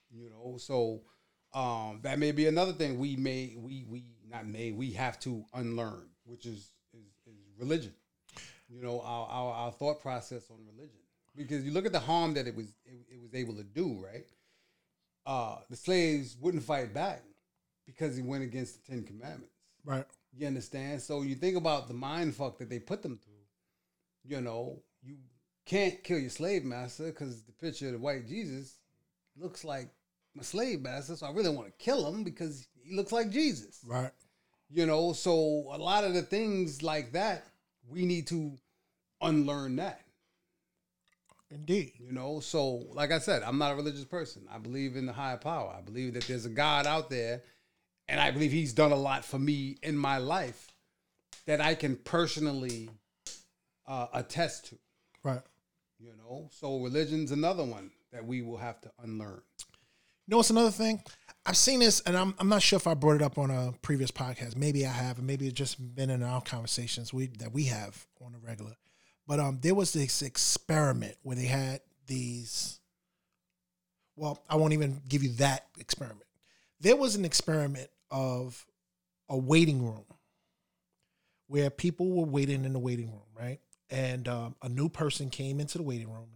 [0.09, 1.01] You know, so
[1.53, 5.43] um, that may be another thing we may we we not may we have to
[5.53, 7.93] unlearn, which is is, is religion.
[8.69, 10.99] You know, our, our, our thought process on religion,
[11.35, 14.01] because you look at the harm that it was it, it was able to do.
[14.01, 14.25] Right.
[15.25, 17.21] Uh, the slaves wouldn't fight back
[17.85, 19.53] because he went against the Ten Commandments.
[19.83, 20.05] Right.
[20.37, 21.01] You understand?
[21.01, 23.33] So you think about the mind fuck that they put them through.
[24.25, 25.15] You know, you
[25.65, 28.75] can't kill your slave master because the picture of the white Jesus
[29.37, 29.89] looks like
[30.35, 33.79] my slave master, so I really want to kill him because he looks like Jesus.
[33.85, 34.11] Right.
[34.69, 37.43] You know, so a lot of the things like that,
[37.87, 38.55] we need to
[39.21, 40.01] unlearn that.
[41.49, 41.93] Indeed.
[41.97, 44.43] You know, so like I said, I'm not a religious person.
[44.53, 45.73] I believe in the higher power.
[45.75, 47.41] I believe that there's a God out there
[48.09, 50.73] and I believe he's done a lot for me in my life
[51.45, 52.89] that I can personally
[53.87, 54.77] uh, attest to.
[55.23, 55.41] Right.
[55.99, 59.41] You know, so religion's another one that we will have to unlearn.
[59.45, 61.03] You know, what's another thing?
[61.45, 63.73] I've seen this, and I'm, I'm not sure if I brought it up on a
[63.83, 64.55] previous podcast.
[64.55, 68.05] Maybe I have, and maybe it's just been in our conversations we that we have
[68.25, 68.73] on a regular.
[69.27, 72.79] But um, there was this experiment where they had these.
[74.15, 76.23] Well, I won't even give you that experiment.
[76.81, 78.65] There was an experiment of
[79.29, 80.05] a waiting room
[81.47, 83.59] where people were waiting in the waiting room, right?
[83.89, 86.27] And um, a new person came into the waiting room,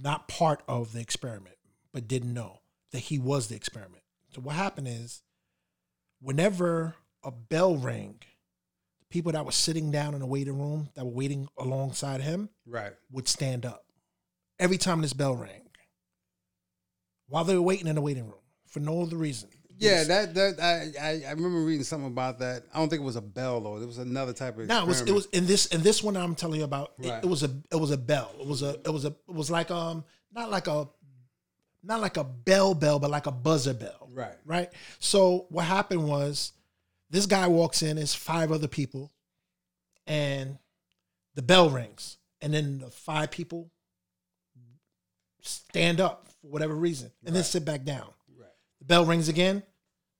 [0.00, 1.56] not part of the experiment,
[1.92, 4.02] but didn't know that he was the experiment.
[4.34, 5.22] So what happened is,
[6.20, 8.16] whenever a bell rang,
[8.98, 12.48] the people that were sitting down in the waiting room that were waiting alongside him,
[12.66, 13.84] right, would stand up
[14.58, 15.62] every time this bell rang
[17.28, 20.60] while they were waiting in the waiting room for no other reason yeah, that that
[21.00, 22.64] I, I remember reading something about that.
[22.72, 23.78] I don't think it was a bell though.
[23.78, 24.66] It was another type of.
[24.66, 26.92] No, it was it was in this in this one I'm telling you about.
[26.98, 27.14] Right.
[27.14, 28.32] It, it, was a it was a bell.
[28.40, 30.88] It was a it was a it was like um not like a
[31.82, 34.08] not like a bell bell but like a buzzer bell.
[34.12, 34.34] Right.
[34.44, 34.72] Right.
[35.00, 36.52] So what happened was
[37.10, 37.98] this guy walks in.
[37.98, 39.12] It's five other people,
[40.06, 40.58] and
[41.34, 43.70] the bell rings, and then the five people
[45.42, 47.34] stand up for whatever reason, and right.
[47.34, 48.06] then sit back down.
[48.86, 49.62] The bell rings again.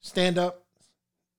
[0.01, 0.65] Stand up.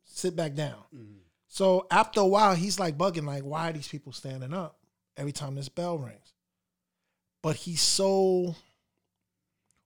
[0.05, 0.77] Sit back down.
[0.95, 1.11] Mm-hmm.
[1.47, 4.77] So after a while, he's like bugging, like, why are these people standing up
[5.17, 6.33] every time this bell rings?
[7.41, 8.55] But he's so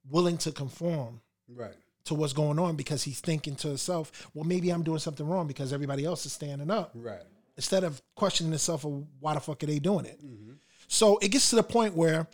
[0.10, 1.22] willing to conform.
[1.48, 1.74] Right
[2.06, 5.46] to what's going on because he's thinking to himself, well, maybe I'm doing something wrong
[5.48, 6.92] because everybody else is standing up.
[6.96, 7.22] Right.
[7.56, 8.84] Instead of questioning himself
[9.20, 10.18] why the fuck are they doing it.
[10.26, 10.54] Mm-hmm.
[10.88, 12.26] So it gets to the point where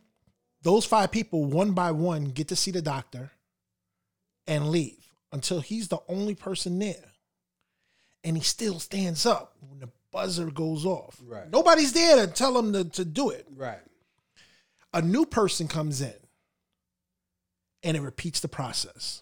[0.62, 3.32] those five people, one by one, get to see the doctor
[4.48, 7.14] and leave until he's the only person there.
[8.24, 11.20] And he still stands up when the buzzer goes off.
[11.26, 11.50] Right.
[11.50, 13.46] Nobody's there to tell him to, to do it.
[13.56, 13.80] Right.
[14.94, 16.14] A new person comes in
[17.84, 19.22] and it repeats the process.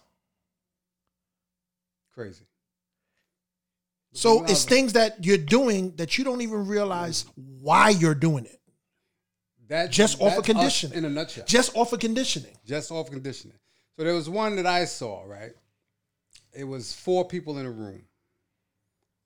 [2.14, 2.44] Crazy.
[4.16, 8.60] So it's things that you're doing that you don't even realize why you're doing it.
[9.66, 10.96] That just off of conditioning.
[10.98, 11.44] In a nutshell.
[11.46, 12.54] Just off of conditioning.
[12.64, 13.56] Just off conditioning.
[13.96, 15.52] So there was one that I saw, right?
[16.52, 18.02] It was four people in a room.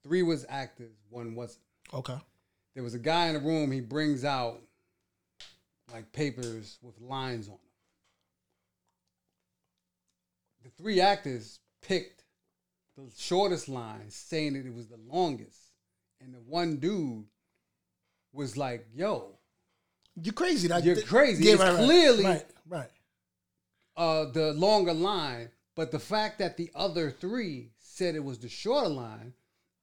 [0.03, 1.63] Three was actors, one wasn't.
[1.93, 2.17] Okay.
[2.75, 4.61] There was a guy in the room, he brings out
[5.91, 7.59] like papers with lines on them.
[10.63, 12.23] The three actors picked
[12.95, 15.59] the shortest line, saying that it was the longest.
[16.21, 17.25] And the one dude
[18.33, 19.37] was like, yo,
[20.21, 20.67] you're crazy.
[20.67, 21.45] That, you're crazy.
[21.45, 22.89] Yeah, it's right, clearly right, right
[23.99, 28.47] uh, the longer line, but the fact that the other three said it was the
[28.47, 29.33] shorter line,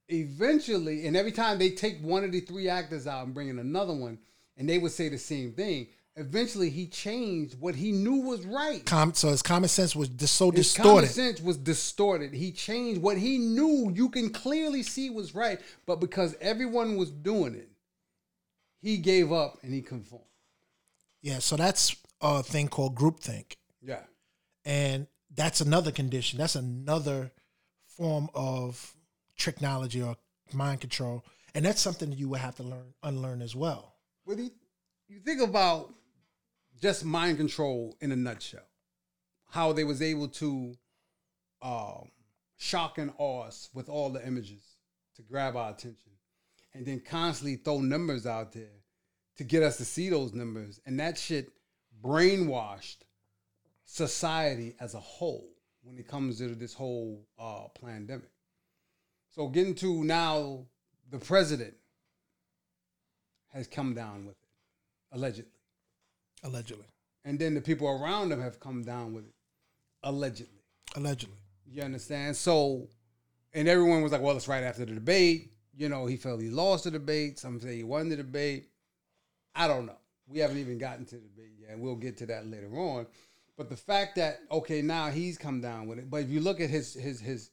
[0.09, 3.59] eventually, and every time they take one of the three actors out and bring in
[3.59, 4.17] another one,
[4.57, 5.87] and they would say the same thing.
[6.15, 8.83] Eventually, he changed what he knew was right.
[8.87, 11.05] Com- so his common sense was dis- so his distorted.
[11.05, 12.33] His common sense was distorted.
[12.33, 17.11] He changed what he knew you can clearly see was right, but because everyone was
[17.11, 17.69] doing it,
[18.81, 20.25] he gave up and he conformed.
[21.21, 23.55] Yeah, so that's a thing called groupthink.
[23.81, 24.01] Yeah.
[24.65, 26.39] And that's another condition.
[26.39, 27.31] That's another
[27.97, 28.95] form of
[29.37, 30.15] technology or
[30.53, 31.25] mind control.
[31.53, 33.95] And that's something that you would have to learn, unlearn as well.
[34.25, 34.51] Well, you,
[35.07, 35.93] you think about
[36.81, 38.59] just mind control in a nutshell,
[39.49, 40.75] how they was able to
[41.61, 42.09] um,
[42.57, 44.63] shock and awe us with all the images
[45.15, 46.11] to grab our attention
[46.73, 48.69] and then constantly throw numbers out there
[49.37, 50.79] to get us to see those numbers.
[50.85, 51.51] And that shit
[52.03, 52.97] brainwashed
[53.87, 55.49] society as a whole
[55.83, 58.29] when it comes to this whole uh, pandemic.
[59.31, 60.65] So getting to now,
[61.09, 61.73] the president
[63.53, 65.51] has come down with it, allegedly.
[66.43, 66.85] Allegedly.
[67.23, 69.33] And then the people around him have come down with it,
[70.03, 70.61] allegedly.
[70.97, 71.37] Allegedly.
[71.65, 72.35] You understand?
[72.35, 72.89] So,
[73.53, 75.53] and everyone was like, well, it's right after the debate.
[75.75, 77.39] You know, he felt he lost the debate.
[77.39, 78.67] Some say he won the debate.
[79.55, 79.97] I don't know.
[80.27, 83.05] We haven't even gotten to the debate yet, and we'll get to that later on.
[83.57, 86.09] But the fact that okay, now he's come down with it.
[86.09, 87.49] But if you look at his his his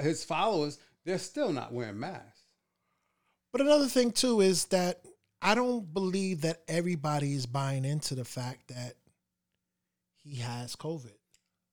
[0.00, 2.42] his followers, they're still not wearing masks.
[3.52, 5.02] But another thing too is that
[5.40, 8.94] I don't believe that everybody is buying into the fact that
[10.24, 11.12] he has COVID.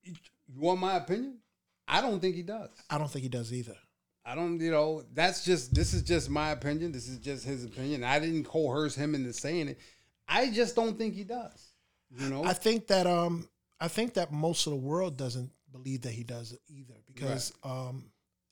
[0.04, 0.14] You
[0.56, 1.39] want my opinion?
[1.88, 2.70] I don't think he does.
[2.91, 3.76] I don't think he does either.
[4.24, 6.91] I don't, you know, that's just, this is just my opinion.
[6.91, 8.04] This is just his opinion.
[8.04, 9.80] I didn't coerce him into saying it.
[10.28, 11.74] I just don't think he does.
[12.18, 13.47] You know, I think that um,
[13.80, 17.51] I think that most of the world doesn't believe that he does it either because
[17.63, 17.72] right.
[17.88, 18.05] um,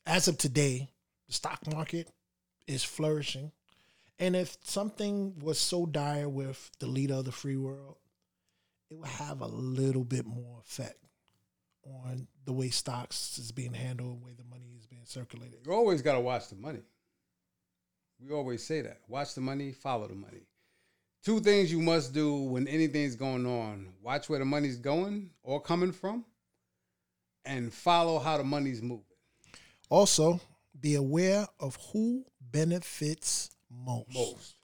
[0.06, 0.88] as of today,
[1.28, 2.10] the stock market
[2.66, 3.52] is flourishing,
[4.18, 7.96] and if something was so dire with the leader of the free world,
[8.90, 10.98] it would have a little bit more effect
[11.86, 15.60] on the way stocks is being handled, the way the money is being circulated.
[15.66, 16.82] You always got to watch the money.
[18.20, 19.00] We always say that.
[19.08, 20.46] Watch the money, follow the money.
[21.24, 25.58] Two things you must do when anything's going on watch where the money's going or
[25.58, 26.22] coming from,
[27.46, 29.00] and follow how the money's moving.
[29.88, 30.38] Also,
[30.78, 34.12] be aware of who benefits most.
[34.12, 34.56] Most.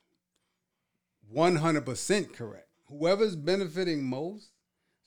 [1.34, 2.68] 100% correct.
[2.90, 4.50] Whoever's benefiting most.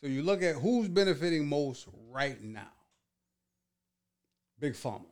[0.02, 2.72] So you look at who's benefiting most right now.
[4.60, 5.06] Big Pharma.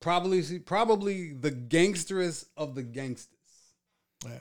[0.00, 3.36] Probably, probably the gangsterest of the gangsters.
[4.24, 4.38] Yeah.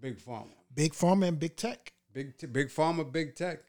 [0.00, 0.48] Big pharma.
[0.74, 1.92] Big pharma and big tech.
[2.12, 3.60] Big t- big pharma, big tech.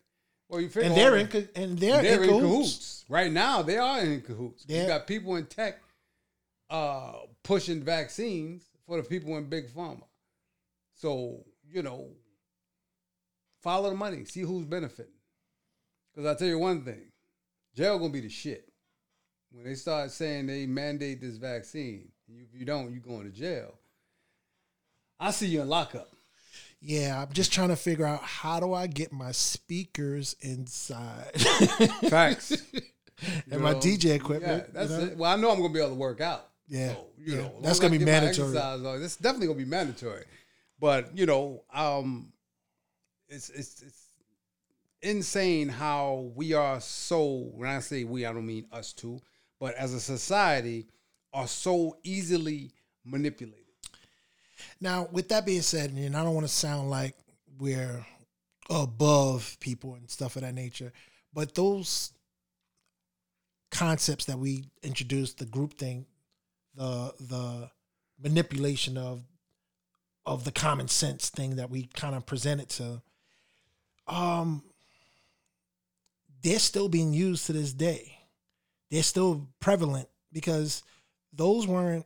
[0.47, 2.41] Well, you and they're in co- and they're, they're in, cahoots.
[2.45, 3.05] in, cahoots.
[3.09, 4.63] Right now, they are in cahoots.
[4.67, 4.81] Yeah.
[4.81, 5.79] You got people in tech
[6.69, 10.03] uh, pushing vaccines for the people in big pharma.
[10.95, 12.07] So you know,
[13.61, 15.11] follow the money, see who's benefiting.
[16.15, 17.11] Because I tell you one thing,
[17.75, 18.71] jail gonna be the shit
[19.51, 22.09] when they start saying they mandate this vaccine.
[22.27, 23.73] If you don't, you going to jail.
[25.19, 26.13] I see you in lockup.
[26.81, 31.41] Yeah, I'm just trying to figure out how do I get my speakers inside.
[32.09, 32.55] Facts.
[33.51, 34.65] and my know, DJ equipment.
[34.67, 35.03] Yeah, that's you know?
[35.11, 35.17] it.
[35.17, 36.47] Well, I know I'm gonna be able to work out.
[36.69, 36.93] Yeah.
[36.93, 37.41] So, you yeah.
[37.41, 38.51] know, that's gonna be mandatory.
[38.53, 40.23] That's uh, definitely gonna be mandatory.
[40.79, 42.31] But you know, um,
[43.27, 44.03] it's it's it's
[45.01, 49.19] insane how we are so when I say we, I don't mean us too,
[49.59, 50.87] but as a society,
[51.33, 52.71] are so easily
[53.03, 53.65] manipulated.
[54.81, 57.15] Now, with that being said, and I don't want to sound like
[57.57, 58.05] we're
[58.69, 60.93] above people and stuff of that nature,
[61.33, 62.11] but those
[63.71, 66.05] concepts that we introduced, the groupthink,
[66.75, 67.69] the the
[68.21, 69.21] manipulation of
[70.25, 73.01] of the common sense thing that we kind of presented to,
[74.07, 74.63] um,
[76.41, 78.17] they're still being used to this day.
[78.91, 80.83] They're still prevalent because
[81.33, 82.05] those weren't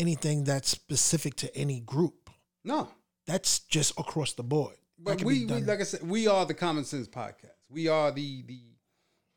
[0.00, 2.30] anything that's specific to any group.
[2.64, 2.88] No,
[3.26, 4.74] that's just across the board.
[4.98, 7.54] But we, we, like I said, we are the common sense podcast.
[7.68, 8.60] We are the the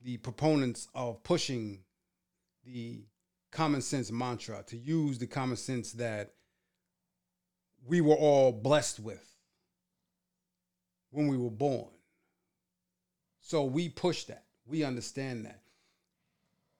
[0.02, 1.80] the proponents of pushing
[2.66, 3.04] the
[3.52, 6.34] common sense mantra to use the common sense that
[7.86, 9.26] we were all blessed with
[11.12, 11.92] when we were born.
[13.40, 14.46] So we push that.
[14.66, 15.62] We understand that.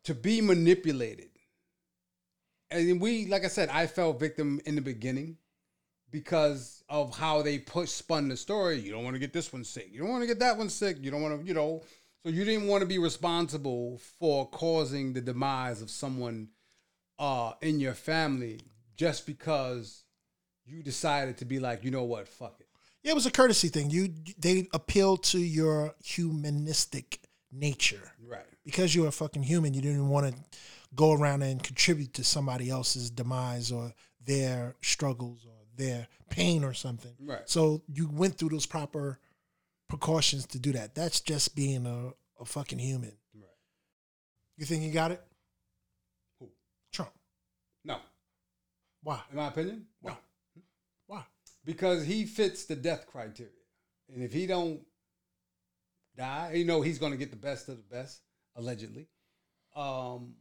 [0.06, 1.30] To be manipulated
[2.74, 5.38] and we like I said, I fell victim in the beginning
[6.12, 8.80] because of how they push spun the story.
[8.80, 9.90] You don't want to get this one sick.
[9.92, 10.98] You don't want to get that one sick.
[11.00, 11.84] You don't want to, you know.
[12.24, 16.50] So you didn't want to be responsible for causing the demise of someone
[17.20, 18.62] uh, in your family
[18.96, 20.04] just because
[20.66, 22.68] you decided to be like, you know what, fuck it.
[23.04, 23.90] Yeah, it was a courtesy thing.
[23.90, 27.20] You they appeal to your humanistic
[27.52, 28.46] nature, right?
[28.64, 30.60] Because you are a fucking human, you didn't want to
[30.96, 36.74] go around and contribute to somebody else's demise or their struggles or their pain or
[36.74, 37.14] something.
[37.24, 37.42] Right.
[37.48, 39.20] So you went through those proper
[39.88, 40.96] precautions to do that.
[40.96, 43.14] That's just being a, a fucking human.
[43.36, 43.44] Right.
[44.58, 45.22] You think you got it?
[46.40, 46.50] Who?
[46.92, 47.12] Trump.
[47.84, 47.98] No.
[49.02, 49.20] Why?
[49.32, 49.86] In my opinion?
[50.02, 50.12] Why?
[50.12, 50.18] No.
[51.08, 51.24] Why?
[51.66, 53.52] Because he fits the death criteria.
[54.14, 54.82] And if he don't
[56.16, 58.22] die, you know he's gonna get the best of the best,
[58.56, 59.08] allegedly.
[59.76, 60.36] Um,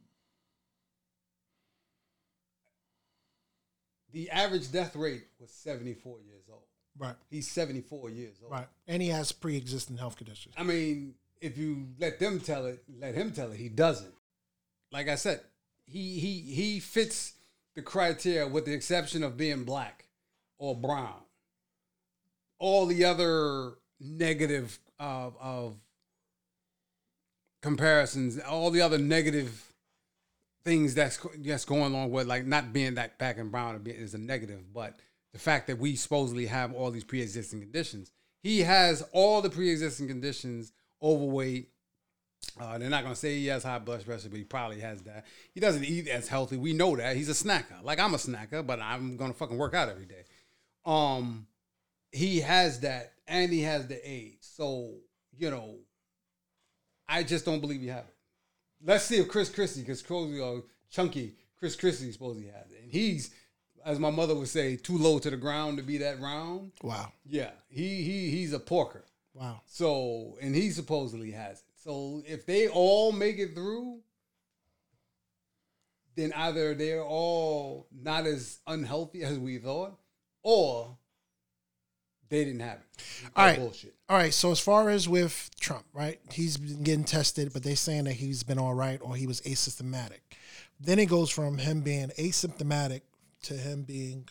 [4.12, 6.60] the average death rate was 74 years old.
[6.98, 7.14] Right.
[7.30, 8.52] He's 74 years old.
[8.52, 8.68] Right.
[8.86, 10.54] And he has pre existing health conditions.
[10.56, 14.12] I mean, if you let them tell it, let him tell it, he doesn't.
[14.92, 15.40] Like I said,
[15.86, 17.32] he he he fits
[17.74, 20.04] the criteria with the exception of being black
[20.58, 21.14] or brown.
[22.58, 25.76] All the other negative of, of
[27.62, 29.71] comparisons, all the other negative
[30.64, 34.18] things that's that's going on with like not being that black and brown is a
[34.18, 34.96] negative, but
[35.32, 38.12] the fact that we supposedly have all these pre-existing conditions.
[38.42, 41.68] He has all the pre-existing conditions: overweight.
[42.60, 45.24] Uh, they're not gonna say he has high blood pressure, but he probably has that.
[45.54, 46.56] He doesn't eat as healthy.
[46.56, 47.82] We know that he's a snacker.
[47.82, 50.24] Like I'm a snacker, but I'm gonna fucking work out every day.
[50.84, 51.46] Um,
[52.10, 54.46] he has that, and he has the AIDS.
[54.54, 54.94] So
[55.36, 55.76] you know,
[57.08, 58.14] I just don't believe you have it
[58.84, 60.60] let's see if Chris Christie, because uh,
[60.90, 63.30] Chunky Chris Christie supposedly has it, and he's
[63.84, 66.70] as my mother would say, too low to the ground to be that round.
[66.84, 67.12] Wow.
[67.26, 69.04] Yeah, he he he's a porker.
[69.34, 69.60] Wow.
[69.66, 71.64] So and he supposedly has it.
[71.82, 73.98] So if they all make it through,
[76.16, 79.98] then either they're all not as unhealthy as we thought,
[80.44, 80.96] or
[82.32, 83.02] they didn't have it.
[83.36, 83.58] All right.
[83.58, 83.94] Bullshit.
[84.08, 84.32] All right.
[84.32, 86.18] So as far as with Trump, right?
[86.32, 89.42] He's been getting tested, but they're saying that he's been all right or he was
[89.42, 90.20] asymptomatic.
[90.80, 93.02] Then it goes from him being asymptomatic
[93.42, 94.30] to him being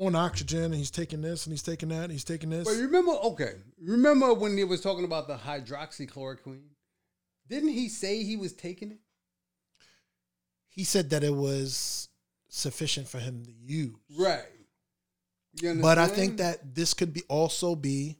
[0.00, 2.64] on oxygen and he's taking this and he's taking that and he's taking this.
[2.66, 6.62] But remember, okay, remember when he was talking about the hydroxychloroquine?
[7.48, 8.98] Didn't he say he was taking it?
[10.66, 12.08] He said that it was
[12.48, 13.94] sufficient for him to use.
[14.18, 14.46] Right.
[15.80, 18.16] But I think that this could be also be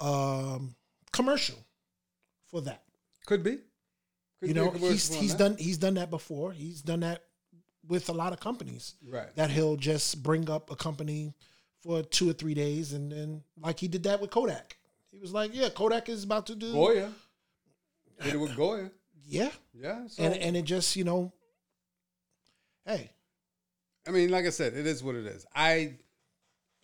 [0.00, 0.74] um,
[1.12, 1.56] commercial
[2.48, 2.82] for that.
[3.26, 3.58] Could be.
[4.40, 5.38] Could you know, he's he's that.
[5.38, 6.52] done he's done that before.
[6.52, 7.22] He's done that
[7.88, 8.94] with a lot of companies.
[9.08, 9.34] Right.
[9.36, 11.32] That he'll just bring up a company
[11.80, 14.76] for two or three days, and then like he did that with Kodak.
[15.10, 17.12] He was like, "Yeah, Kodak is about to do Goya."
[18.22, 18.90] Did it with Goya.
[19.26, 19.50] Yeah.
[19.72, 20.06] Yeah.
[20.08, 20.22] So.
[20.22, 21.32] And and it just you know,
[22.84, 23.10] hey.
[24.06, 25.44] I mean, like I said, it is what it is.
[25.52, 25.94] I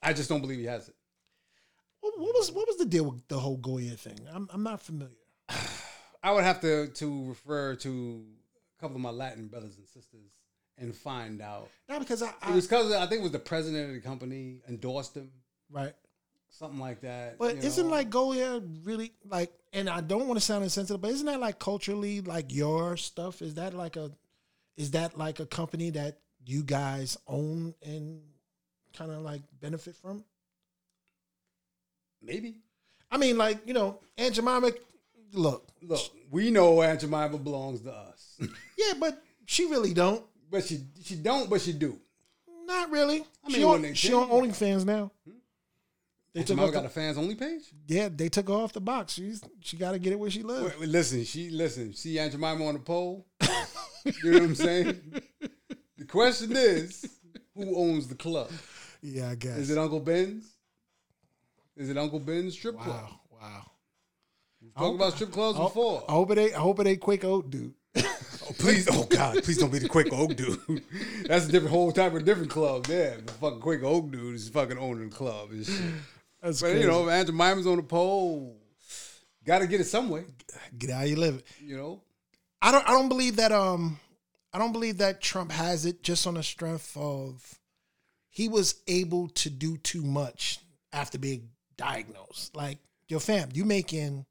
[0.03, 0.95] I just don't believe he has it.
[2.01, 4.19] What, what was what was the deal with the whole Goya thing?
[4.33, 5.15] I'm I'm not familiar.
[6.23, 8.25] I would have to to refer to
[8.79, 10.33] a couple of my Latin brothers and sisters
[10.79, 11.69] and find out.
[11.89, 14.01] Not because I, I it was because I think it was the president of the
[14.01, 15.31] company endorsed him,
[15.71, 15.95] right?
[16.51, 17.39] Something like that.
[17.39, 17.91] But isn't know.
[17.93, 19.53] like Goya really like?
[19.73, 23.41] And I don't want to sound insensitive, but isn't that like culturally like your stuff?
[23.41, 24.11] Is that like a
[24.77, 28.21] is that like a company that you guys own and
[28.93, 30.25] kind of like benefit from?
[32.23, 32.57] Maybe.
[33.11, 34.71] I mean, like you know, Aunt Jemima.
[35.35, 38.37] Look, look, we know Aunt Jemima belongs to us.
[38.79, 40.23] yeah, but she really don't.
[40.51, 41.99] But she she don't, but she do.
[42.67, 43.25] Not really.
[43.45, 45.11] I mean, she on, she on OnlyFans now.
[45.27, 45.31] Hmm?
[46.35, 47.63] They Aunt took off got the, a fans only page.
[47.87, 49.13] Yeah, they took her off the box.
[49.15, 50.65] She's she got to get it where she lives.
[50.65, 51.93] Wait, wait, listen, she listen.
[51.93, 53.27] See Aunt Jemima on the pole.
[54.07, 55.23] you know what I'm saying?
[55.99, 57.07] The question is,
[57.57, 58.51] who owns the club?
[59.03, 59.57] Yeah, I guess.
[59.59, 60.45] Is it Uncle Ben's?
[61.77, 63.11] Is it Uncle Ben's strip club?
[63.31, 63.63] Wow.
[64.63, 66.05] We've talked about strip clubs I, before.
[66.09, 67.75] I hope it ain't I hope it ain't Quaker Oats dude.
[67.97, 68.07] oh,
[68.59, 70.83] please, oh God, please don't be the Quaker Oats dude.
[71.27, 72.87] That's a different whole type of different club.
[72.89, 75.77] Yeah, the fucking Quaker Oats dude is fucking owning the club and shit.
[76.41, 76.83] That's but crazy.
[76.83, 78.57] you know, Aunt Jemima's on the pole.
[79.45, 80.25] Got to get it some way.
[80.79, 81.45] Get out you live it.
[81.61, 82.03] You know,
[82.61, 82.87] I don't.
[82.89, 83.51] I don't believe that.
[83.51, 83.99] Um,
[84.53, 87.59] I don't believe that Trump has it just on the strength of
[88.33, 90.59] he was able to do too much
[90.93, 92.57] after being diagnosed.
[92.57, 94.25] Like, yo, fam, you making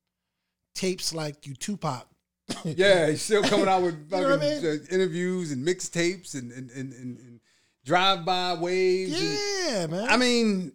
[0.73, 2.07] tapes like you Tupac.
[2.65, 4.65] yeah, he's still coming out with you know I mean?
[4.65, 7.39] uh, interviews and mixtapes and and, and, and, and
[7.85, 9.11] drive by waves.
[9.21, 10.09] Yeah, and, man.
[10.09, 10.71] I mean,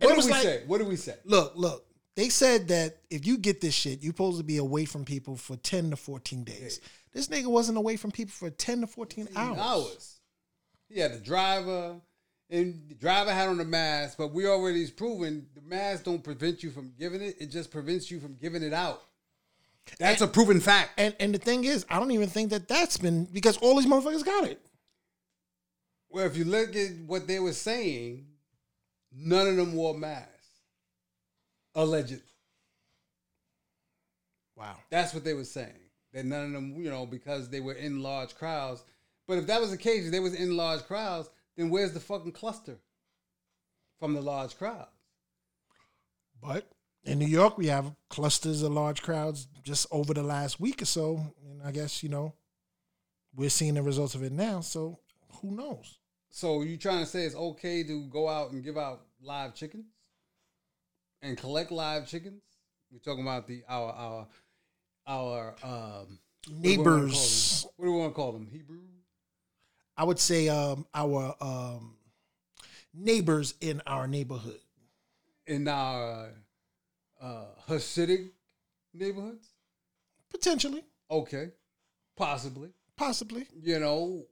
[0.00, 0.62] what do we like, say?
[0.66, 1.14] What do we say?
[1.24, 1.86] Look, look.
[2.16, 5.36] They said that if you get this shit, you're supposed to be away from people
[5.36, 6.80] for 10 to 14 days.
[6.82, 6.88] Yeah.
[7.14, 9.58] This nigga wasn't away from people for 10 to 14 hours.
[9.58, 10.20] hours.
[10.88, 11.96] He had a driver
[12.50, 16.22] and the driver had on a mask, but we already is proven the mask don't
[16.22, 17.36] prevent you from giving it.
[17.38, 19.02] It just prevents you from giving it out.
[19.98, 20.90] That's and, a proven fact.
[20.98, 23.86] And and the thing is, I don't even think that that's been because all these
[23.86, 24.60] motherfuckers got it.
[26.10, 28.26] Well, if you look at what they were saying,
[29.14, 30.26] none of them wore masks.
[31.74, 32.20] Alleged.
[34.56, 34.76] Wow.
[34.90, 35.72] That's what they were saying.
[36.12, 38.82] That none of them, you know, because they were in large crowds.
[39.28, 41.30] But if that was the case, if they was in large crowds,
[41.60, 42.78] then where's the fucking cluster
[43.98, 44.88] from the large crowds?
[46.40, 46.70] But
[47.04, 50.86] in New York, we have clusters of large crowds just over the last week or
[50.86, 52.34] so, and I guess you know
[53.34, 54.60] we're seeing the results of it now.
[54.60, 55.00] So
[55.40, 55.98] who knows?
[56.30, 59.86] So you trying to say it's okay to go out and give out live chickens
[61.20, 62.42] and collect live chickens?
[62.90, 64.28] We're talking about the our our
[65.06, 67.66] our um, neighbors.
[67.76, 68.48] What do we want to call them?
[68.50, 68.99] Hebrews.
[70.00, 71.94] I would say um, our um,
[72.94, 74.58] neighbors in our neighborhood.
[75.46, 76.30] In our
[77.20, 78.30] uh, Hasidic
[78.94, 79.48] neighborhoods?
[80.30, 80.82] Potentially.
[81.10, 81.50] Okay.
[82.16, 82.70] Possibly.
[82.96, 83.46] Possibly.
[83.62, 84.22] You know,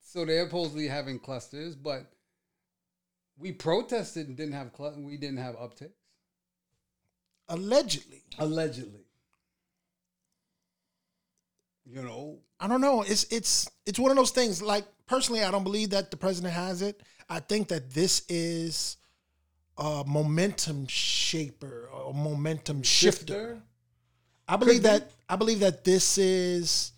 [0.00, 2.06] so they're supposedly having clusters, but
[3.38, 5.90] we protested and didn't have cl- we didn't have upticks.
[7.48, 8.22] Allegedly.
[8.38, 9.01] Allegedly
[11.86, 15.50] you know i don't know it's it's it's one of those things like personally i
[15.50, 18.96] don't believe that the president has it i think that this is
[19.78, 23.62] a momentum shaper or momentum shifter, shifter?
[24.48, 25.14] i believe Could that be?
[25.28, 26.92] i believe that this is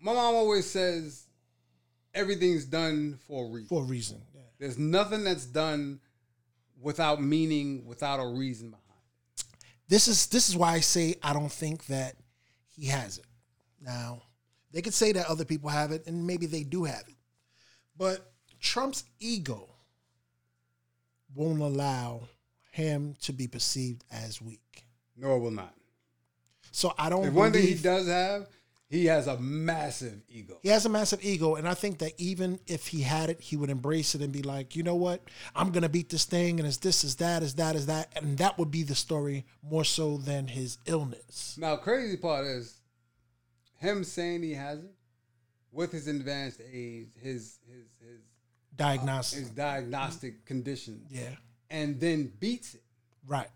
[0.00, 1.24] my mom always says
[2.14, 4.42] everything's done for a reason for a reason yeah.
[4.58, 6.00] there's nothing that's done
[6.80, 8.82] without meaning without a reason behind
[9.38, 9.44] it.
[9.88, 12.16] this is this is why i say i don't think that
[12.68, 13.24] he has it
[13.80, 14.22] now,
[14.72, 17.14] they could say that other people have it, and maybe they do have it.
[17.96, 19.68] But Trump's ego
[21.34, 22.22] won't allow
[22.72, 24.84] him to be perceived as weak.
[25.16, 25.74] No, it will not.
[26.72, 27.24] So I don't.
[27.26, 28.48] If one thing he does have,
[28.88, 30.58] he has a massive ego.
[30.62, 33.56] He has a massive ego, and I think that even if he had it, he
[33.56, 35.22] would embrace it and be like, you know what,
[35.54, 38.36] I'm gonna beat this thing, and it's this, is that, is that, is that, and
[38.38, 41.56] that would be the story more so than his illness.
[41.58, 42.78] Now, crazy part is
[43.78, 44.92] him saying he has it
[45.72, 51.02] with his advanced age, his his his uh, diagnostic uh, his diagnostic condition.
[51.10, 51.28] Yeah.
[51.70, 52.82] And then beats it.
[53.26, 53.50] Right.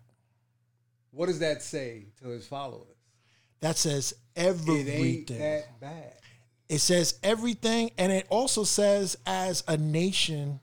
[1.11, 2.87] What does that say to his followers?
[3.61, 4.87] That says everything.
[5.25, 6.13] It ain't that bad.
[6.67, 10.59] It says everything, and it also says as a nation,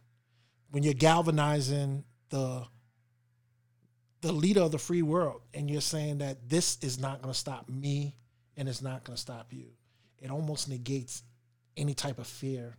[0.70, 2.64] when you're galvanizing the
[4.20, 7.38] the leader of the free world, and you're saying that this is not going to
[7.38, 8.16] stop me
[8.58, 9.64] and it's not going to stop you.
[10.20, 11.22] It almost negates
[11.76, 12.74] any type of fear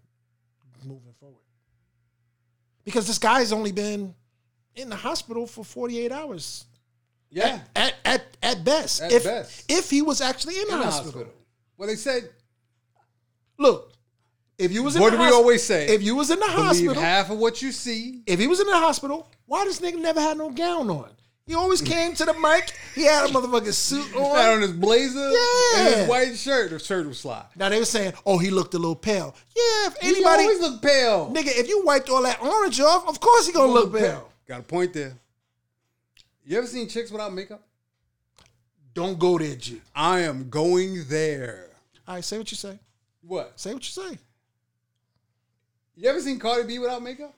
[0.85, 1.41] moving forward.
[2.83, 4.13] Because this guy's only been
[4.75, 6.65] in the hospital for 48 hours.
[7.29, 7.61] Yeah.
[7.75, 9.01] At at at, at best.
[9.01, 9.71] At if, best.
[9.71, 11.03] If he was actually in, in the hospital.
[11.05, 11.33] hospital.
[11.77, 12.29] Well, they said
[13.57, 13.91] Look,
[14.57, 15.89] if you was in what the do we always say?
[15.93, 18.21] If you was in the Believe hospital, half of what you see.
[18.25, 21.09] If he was in the hospital, why this nigga never had no gown on?
[21.49, 22.71] He always came to the mic.
[22.93, 24.35] He had a motherfucking suit on.
[24.37, 25.39] Had on his blazer yeah.
[25.87, 26.69] and his white shirt.
[26.69, 27.43] The shirt was fly.
[27.55, 29.33] Now they were saying, oh, he looked a little pale.
[29.55, 30.43] Yeah, if anybody.
[30.43, 31.31] He always look pale.
[31.33, 33.99] Nigga, if you wiped all that orange off, of course he gonna he look, look
[33.99, 34.11] pale.
[34.11, 34.31] pale.
[34.47, 35.13] Got a point there.
[36.45, 37.63] You ever seen chicks without makeup?
[38.93, 39.81] Don't go there, G.
[39.95, 41.69] I am going there.
[42.07, 42.77] All right, say what you say.
[43.23, 43.59] What?
[43.59, 44.19] Say what you say.
[45.95, 47.33] You ever seen Cardi B without makeup?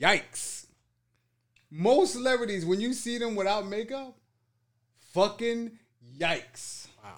[0.00, 0.66] Yikes
[1.70, 4.16] most celebrities, when you see them without makeup,
[5.12, 5.72] fucking
[6.18, 6.88] yikes.
[7.02, 7.16] Wow.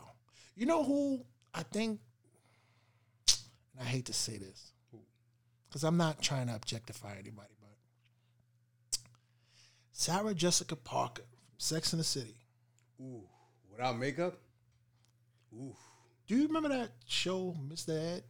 [0.55, 1.25] You know who
[1.55, 2.01] I think,
[3.79, 4.73] and I hate to say this,
[5.69, 8.99] because I'm not trying to objectify anybody, but
[9.93, 12.37] Sarah Jessica Parker from Sex and the City.
[13.01, 13.23] Ooh,
[13.71, 14.39] without makeup?
[15.55, 15.75] Ooh.
[16.27, 17.99] Do you remember that show, Mr.
[17.99, 18.23] Ed?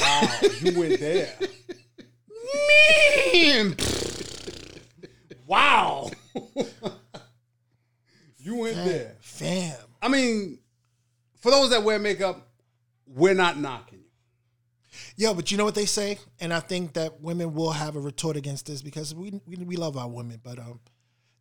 [0.00, 0.28] Wow,
[0.60, 1.34] you went there.
[3.32, 3.74] Man!
[5.46, 6.10] wow.
[8.38, 9.16] you went fam, there.
[9.20, 9.76] Fam.
[10.02, 10.58] I mean,
[11.40, 12.46] for those that wear makeup,
[13.06, 14.04] we're not knocking you.
[15.28, 16.18] Yeah, but you know what they say?
[16.40, 19.76] And I think that women will have a retort against this because we we, we
[19.76, 20.78] love our women, but um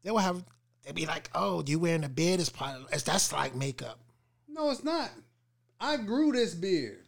[0.04, 0.44] they will have
[0.84, 4.00] they'd be like, Oh, you wearing a beard is part of, that's like makeup.
[4.48, 5.10] No, it's not.
[5.80, 7.08] I grew this beard.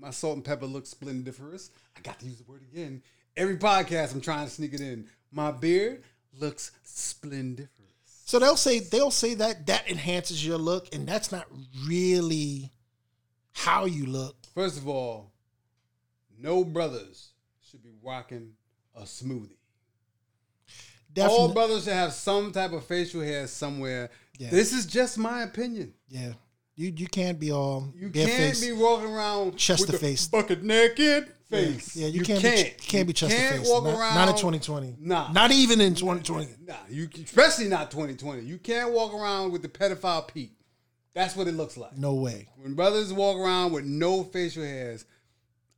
[0.00, 1.70] My salt and pepper looks splendiferous.
[1.96, 3.02] I got to use the word again.
[3.36, 5.06] Every podcast I'm trying to sneak it in.
[5.32, 6.04] My beard,
[6.40, 7.72] looks splendiferous.
[8.24, 11.46] So they'll say they'll say that that enhances your look, and that's not
[11.86, 12.70] really
[13.52, 14.36] how you look.
[14.54, 15.32] First of all,
[16.38, 17.28] no brothers
[17.70, 18.52] should be rocking
[18.94, 19.52] a smoothie.
[21.20, 24.10] all brothers should have some type of facial hair somewhere.
[24.38, 24.50] Yeah.
[24.50, 25.94] This is just my opinion.
[26.08, 26.34] Yeah.
[26.76, 30.62] You you can't be all you can't face, be walking around chest to face bucket
[30.62, 31.96] naked face.
[31.96, 32.56] Yeah, you, you can't, can't.
[32.56, 33.68] Be, you can't be chest can't to face.
[33.68, 34.96] Walk not, around, not in 2020.
[35.00, 35.32] Nah.
[35.32, 36.46] Not even in 2020.
[36.66, 38.42] Nah, you especially not 2020.
[38.42, 40.52] You can't walk around with the pedophile peak.
[41.14, 41.96] That's what it looks like.
[41.96, 42.48] No way.
[42.58, 45.04] When brothers walk around with no facial hairs,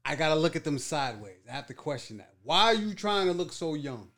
[0.05, 1.39] I gotta look at them sideways.
[1.49, 2.35] I have to question that.
[2.43, 4.09] Why are you trying to look so young?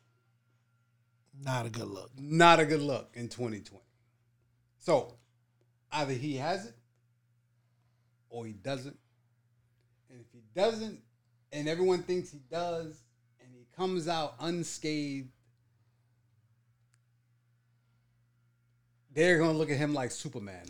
[1.41, 2.11] Not a good look.
[2.19, 3.81] Not a good look in 2020.
[4.79, 5.15] So
[5.91, 6.75] either he has it
[8.31, 8.97] or he doesn't.
[10.11, 11.01] And if he doesn't,
[11.53, 12.99] and everyone thinks he does,
[13.41, 15.29] and he comes out unscathed.
[19.13, 20.67] They're gonna look at him like Superman.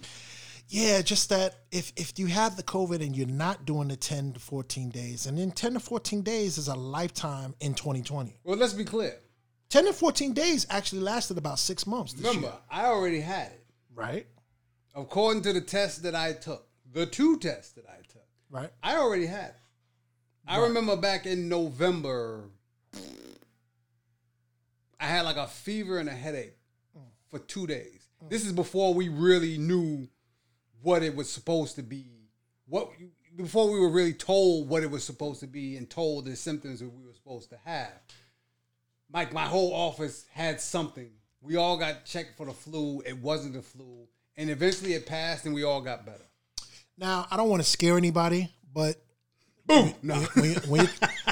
[0.69, 4.33] Yeah, just that if if you have the COVID and you're not doing the 10
[4.35, 8.37] to 14 days, and then 10 to 14 days is a lifetime in 2020.
[8.43, 9.17] Well, let's be clear.
[9.69, 12.15] 10 to 14 days actually lasted about six months.
[12.17, 12.53] Remember, year.
[12.71, 13.65] I already had it.
[13.95, 14.27] Right.
[14.95, 18.27] According to the test that I took, the two tests that I took.
[18.51, 18.71] Right.
[18.83, 19.62] I already had it.
[20.47, 22.45] I remember back in November,
[24.99, 26.57] I had like a fever and a headache
[26.97, 27.03] mm.
[27.31, 28.07] for two days.
[28.25, 28.31] Mm.
[28.31, 30.09] This is before we really knew
[30.83, 32.07] what it was supposed to be.
[32.69, 32.91] What
[33.37, 36.81] before we were really told what it was supposed to be and told the symptoms
[36.81, 37.93] that we were supposed to have.
[39.13, 41.11] Like my whole office had something.
[41.41, 43.03] We all got checked for the flu.
[43.05, 46.25] It wasn't the flu, and eventually it passed, and we all got better.
[46.99, 48.97] Now I don't want to scare anybody, but
[49.67, 49.95] Boom.
[50.03, 50.15] No.
[50.37, 50.89] When, when,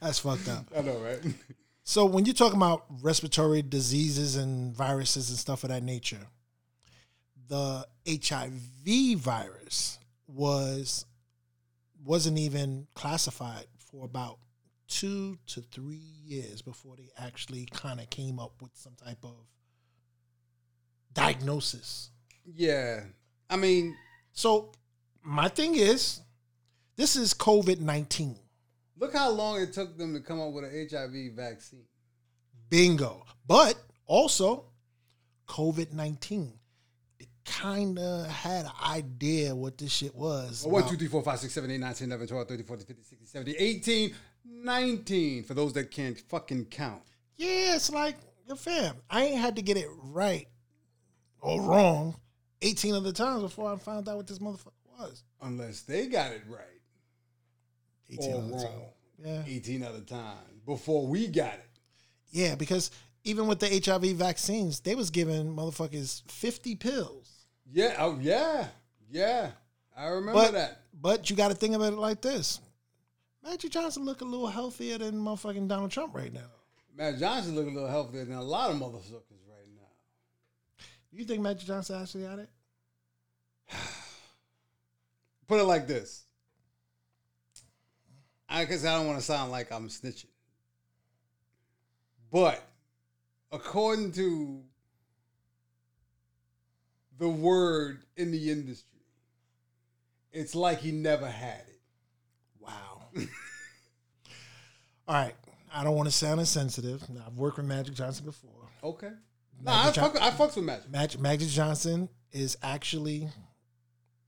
[0.00, 0.66] that's fucked up.
[0.76, 1.20] I know, right?
[1.82, 6.26] So when you're talking about respiratory diseases and viruses and stuff of that nature,
[7.48, 11.04] the HIV virus was
[12.02, 14.38] wasn't even classified for about
[14.88, 19.34] two to three years before they actually kind of came up with some type of
[21.14, 22.10] diagnosis.
[22.46, 23.00] Yeah,
[23.48, 23.96] I mean,
[24.32, 24.70] so
[25.24, 26.20] my thing is,
[26.96, 28.36] this is COVID 19.
[28.98, 31.84] Look how long it took them to come up with an HIV vaccine.
[32.70, 33.24] Bingo.
[33.46, 33.74] But
[34.06, 34.66] also,
[35.48, 36.52] COVID 19.
[37.18, 40.64] They kind of had an idea what this shit was.
[40.66, 43.04] 1, 2, 3, 4, 5, 6, 7, 8, 9, 10, 11, 12, 13, 14, 15,
[43.04, 44.14] 16, 17, 18,
[44.44, 45.42] 19.
[45.44, 47.02] For those that can't fucking count.
[47.36, 48.16] Yeah, it's like,
[48.46, 50.46] your fam, I ain't had to get it right
[51.40, 52.14] or wrong
[52.60, 54.68] 18 other times before I found out what this motherfucker
[54.98, 55.22] was.
[55.42, 56.60] Unless they got it right.
[58.10, 58.82] 18 or wrong.
[59.24, 59.42] Yeah.
[59.46, 61.68] 18 other times before we got it.
[62.30, 62.90] Yeah, because
[63.22, 67.30] even with the HIV vaccines, they was giving motherfuckers 50 pills.
[67.70, 68.66] Yeah, oh yeah.
[69.10, 69.50] Yeah.
[69.96, 70.80] I remember but, that.
[71.00, 72.60] But you got to think about it like this.
[73.42, 76.40] Magic Johnson look a little healthier than motherfucking Donald Trump right now.
[76.96, 80.82] Magic Johnson look a little healthier than a lot of motherfuckers right now.
[81.12, 82.50] You think Magic Johnson actually got it?
[85.46, 86.24] put it like this.
[88.48, 90.26] I guess I don't want to sound like I'm snitching.
[92.30, 92.62] But
[93.52, 94.62] according to
[97.18, 98.90] the word in the industry,
[100.32, 101.80] it's like he never had it.
[102.58, 102.72] Wow.
[105.06, 105.34] All right.
[105.72, 107.02] I don't want to sound insensitive.
[107.26, 108.50] I've worked with Magic Johnson before.
[108.82, 109.10] Okay.
[109.60, 110.90] Magic no, I, John- fuck, I fucks with Magic.
[110.90, 111.20] Magic.
[111.20, 113.28] Magic Johnson is actually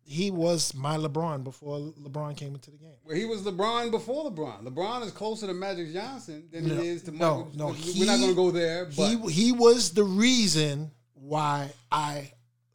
[0.08, 2.92] he was my LeBron before LeBron came into the game.
[3.04, 4.62] Well, he was LeBron before LeBron.
[4.62, 7.50] LeBron is closer to Magic Johnson than no, is to Michael.
[7.54, 8.84] No, no, we're not going to go there.
[8.86, 9.08] But.
[9.26, 12.30] He he was the reason why I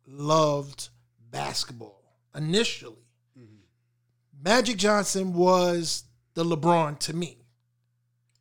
[0.06, 0.90] loved
[1.32, 2.04] basketball
[2.36, 3.08] initially.
[3.40, 4.44] Mm-hmm.
[4.44, 6.04] Magic Johnson was
[6.34, 7.38] the LeBron to me.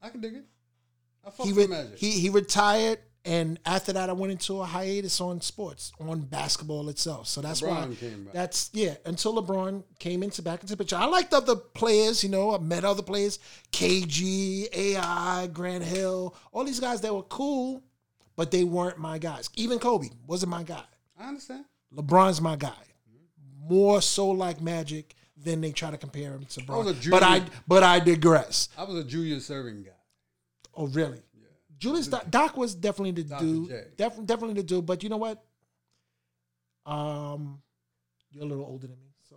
[0.02, 0.44] I can dig it.
[1.24, 1.96] I fuck he re- Magic.
[1.96, 6.88] He he retired and after that, I went into a hiatus on sports, on basketball
[6.88, 7.28] itself.
[7.28, 8.94] So that's LeBron why that's yeah.
[9.04, 12.24] Until LeBron came into back into the picture, I liked other players.
[12.24, 13.38] You know, I met other players,
[13.72, 17.82] KG, AI, Grant Hill, all these guys that were cool,
[18.36, 19.50] but they weren't my guys.
[19.54, 20.84] Even Kobe wasn't my guy.
[21.20, 21.66] I understand.
[21.94, 22.72] LeBron's my guy.
[23.68, 27.10] More so like Magic than they try to compare him to LeBron.
[27.10, 28.70] but I but I digress.
[28.78, 29.90] I was a Julius Erving guy.
[30.74, 31.20] Oh really?
[31.80, 33.44] Julius Doc, Doc was definitely the Dr.
[33.44, 33.68] dude.
[33.96, 34.84] Def, definitely the dude.
[34.84, 35.42] But you know what?
[36.84, 37.62] Um,
[38.30, 39.36] you're a little older than me, so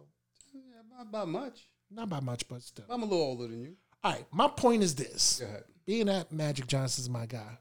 [0.54, 0.62] yeah,
[0.96, 1.68] not by much.
[1.90, 2.86] Not by much, but still.
[2.90, 3.74] I'm a little older than you.
[4.04, 5.42] All right, my point is this:
[5.86, 7.58] being that Magic Johnson's my guy,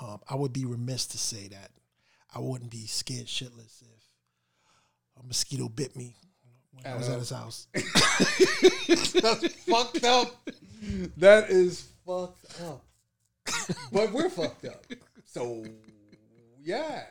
[0.00, 1.70] um, I would be remiss to say that
[2.34, 6.14] I wouldn't be scared shitless if a mosquito bit me
[6.72, 7.68] when I, I was at his house.
[9.12, 10.48] That's fucked up.
[11.16, 12.84] That is fucked up
[13.92, 14.84] but we're fucked up.
[15.26, 15.64] So
[16.62, 17.02] yeah,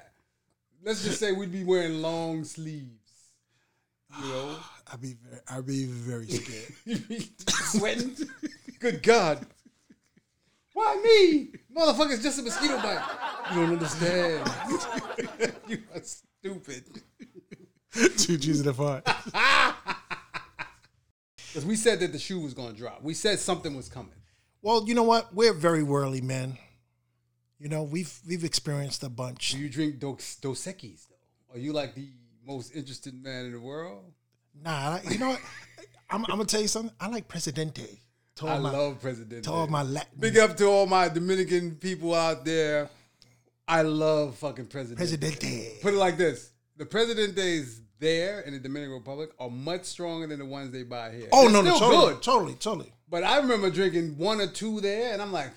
[0.83, 2.89] let's just say we'd be wearing long sleeves.
[4.21, 4.55] You know,
[4.93, 7.27] I'd be very, I'd be very scared.
[7.49, 8.15] sweating.
[8.79, 9.45] Good God,
[10.73, 11.49] why me?
[11.75, 13.03] Motherfucker's just a mosquito bite.
[13.51, 14.49] You don't understand.
[15.67, 16.85] you are stupid.
[18.17, 19.03] Two G's in the fart.
[21.47, 23.01] Because we said that the shoe was going to drop.
[23.01, 24.11] We said something was coming.
[24.61, 25.33] Well, you know what?
[25.33, 26.57] We're very worldly men.
[27.59, 29.51] You know, we've we've experienced a bunch.
[29.51, 31.55] Do you drink Dos Dos Equis though?
[31.55, 32.09] Are you like the
[32.45, 34.03] most interested man in the world?
[34.61, 35.39] Nah, you know what?
[36.11, 36.93] I'm, I'm, gonna tell you something.
[36.99, 37.99] I like Presidente.
[38.41, 39.43] I my, love Presidente.
[39.43, 40.17] To all my Latin.
[40.19, 42.89] Big up to all my Dominican people out there.
[43.67, 44.97] I love fucking Presidente.
[44.99, 45.69] Presidente.
[45.81, 50.39] Put it like this: the Presidente's there in the Dominican Republic are much stronger than
[50.39, 51.27] the ones they buy here.
[51.31, 52.21] Oh They're no, no, totally, good.
[52.23, 52.93] totally, totally.
[53.11, 55.49] But I remember drinking one or two there, and I'm like,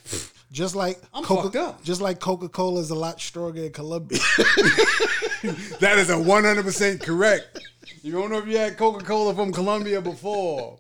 [0.53, 1.85] just like I'm Coca- fucked up.
[1.85, 4.19] Just like Coca Cola is a lot stronger in Colombia.
[5.81, 7.61] that is a 100 percent correct.
[8.03, 10.79] You don't know if you had Coca Cola from Colombia before,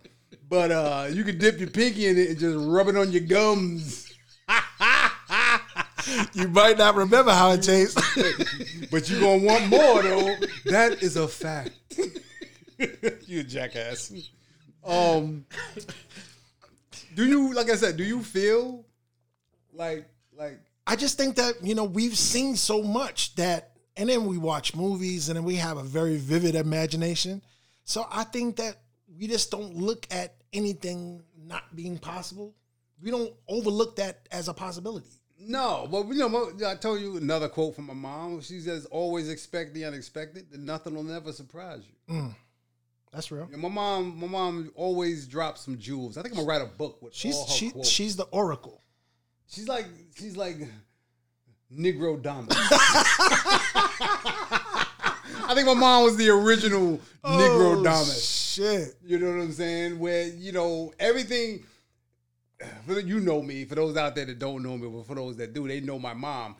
[0.48, 3.20] but uh, you could dip your pinky in it and just rub it on your
[3.20, 4.10] gums.
[6.32, 8.00] you might not remember how it tastes,
[8.90, 10.36] but you're gonna want more though.
[10.66, 11.72] That is a fact.
[13.26, 14.10] you jackass.
[14.84, 15.44] Um,
[17.14, 17.96] do you like I said?
[17.96, 18.84] Do you feel
[19.72, 20.06] like
[20.36, 20.60] like?
[20.86, 24.74] I just think that you know we've seen so much that, and then we watch
[24.74, 27.42] movies, and then we have a very vivid imagination.
[27.84, 28.76] So I think that
[29.16, 32.54] we just don't look at anything not being possible.
[33.00, 35.08] We don't overlook that as a possibility.
[35.38, 38.40] No, but you know, I told you another quote from my mom.
[38.40, 42.34] She says, "Always expect the unexpected, and nothing will never surprise you." Mm.
[43.12, 43.46] That's real.
[43.50, 46.16] Yeah, my mom, my mom always drops some jewels.
[46.16, 47.88] I think I'm gonna write a book with she's all her she quotes.
[47.88, 48.80] she's the oracle.
[49.48, 49.86] She's like
[50.16, 50.56] she's like
[51.72, 52.46] Negrodamus.
[55.44, 58.54] I think my mom was the original oh, Negrodamus.
[58.54, 59.98] Shit, you know what I'm saying?
[59.98, 61.64] Where you know everything.
[62.86, 63.64] For you know me.
[63.66, 65.98] For those out there that don't know me, but for those that do, they know
[65.98, 66.56] my mom.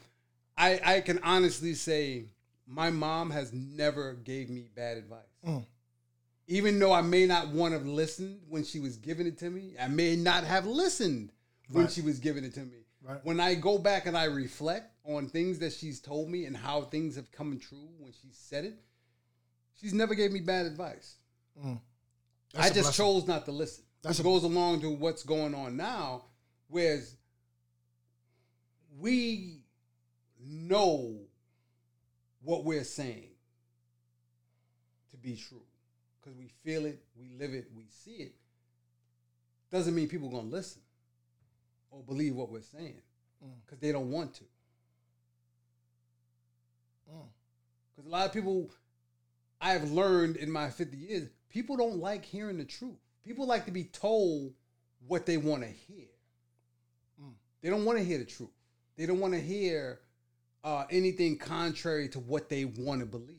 [0.58, 2.24] I I can honestly say
[2.66, 5.18] my mom has never gave me bad advice.
[5.46, 5.64] Mm
[6.52, 9.48] even though I may not want to have listened when she was giving it to
[9.48, 11.32] me, I may not have listened
[11.70, 11.92] when right.
[11.92, 12.80] she was giving it to me.
[13.02, 13.24] Right.
[13.24, 16.82] When I go back and I reflect on things that she's told me and how
[16.82, 18.74] things have come true when she said it,
[19.80, 21.14] she's never gave me bad advice.
[21.64, 21.80] Mm.
[22.54, 22.92] I just blessing.
[23.02, 23.84] chose not to listen.
[24.02, 26.26] That goes along to what's going on now,
[26.68, 27.16] whereas
[29.00, 29.62] we
[30.38, 31.16] know
[32.42, 33.30] what we're saying
[35.12, 35.62] to be true
[36.22, 38.32] because we feel it, we live it, we see it,
[39.70, 40.80] doesn't mean people are gonna listen
[41.90, 43.00] or believe what we're saying
[43.64, 43.80] because mm.
[43.80, 44.44] they don't want to.
[47.92, 48.08] Because mm.
[48.08, 48.70] a lot of people,
[49.60, 52.98] I have learned in my 50 years, people don't like hearing the truth.
[53.24, 54.52] People like to be told
[55.06, 56.06] what they want to hear.
[57.20, 57.32] Mm.
[57.62, 58.50] They don't want to hear the truth.
[58.96, 60.00] They don't want to hear
[60.62, 63.38] uh, anything contrary to what they want to believe.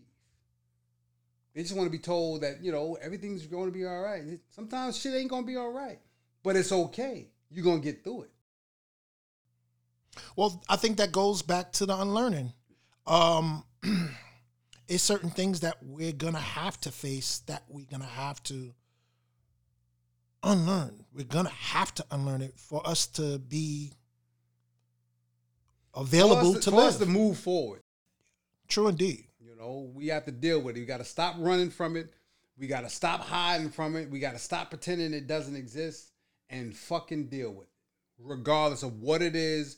[1.53, 4.23] They just want to be told that, you know, everything's going to be all right.
[4.49, 5.99] Sometimes shit ain't going to be all right,
[6.43, 7.29] but it's okay.
[7.51, 8.29] You're going to get through it.
[10.35, 12.53] Well, I think that goes back to the unlearning.
[13.05, 13.63] Um,
[14.87, 18.41] it's certain things that we're going to have to face that we're going to have
[18.43, 18.73] to
[20.41, 21.05] unlearn.
[21.13, 23.93] We're going to have to unlearn it for us to be
[25.95, 26.87] available for to, to, for live.
[26.87, 27.79] us to move forward.
[28.67, 29.27] True indeed
[29.71, 30.79] we have to deal with it.
[30.81, 32.13] We got to stop running from it.
[32.57, 34.09] We got to stop hiding from it.
[34.09, 36.11] We got to stop pretending it doesn't exist
[36.49, 37.73] and fucking deal with it,
[38.19, 39.77] regardless of what it is,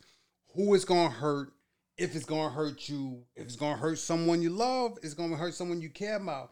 [0.56, 1.54] who it's going to hurt,
[1.98, 5.14] if it's going to hurt you, if it's going to hurt someone you love, it's
[5.14, 6.52] going to hurt someone you care about.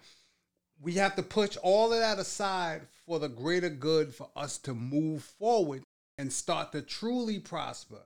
[0.82, 4.74] We have to push all of that aside for the greater good for us to
[4.74, 5.84] move forward
[6.18, 8.00] and start to truly prosper.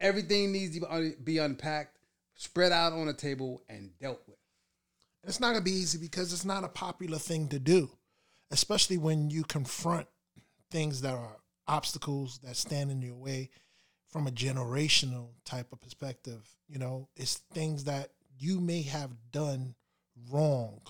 [0.00, 1.97] Everything needs to be unpacked
[2.38, 4.36] spread out on a table and dealt with.
[5.24, 7.90] It's not going to be easy because it's not a popular thing to do,
[8.50, 10.06] especially when you confront
[10.70, 11.36] things that are
[11.66, 13.50] obstacles that stand in your way
[14.10, 16.48] from a generational type of perspective.
[16.68, 19.74] You know, it's things that you may have done
[20.30, 20.80] wrong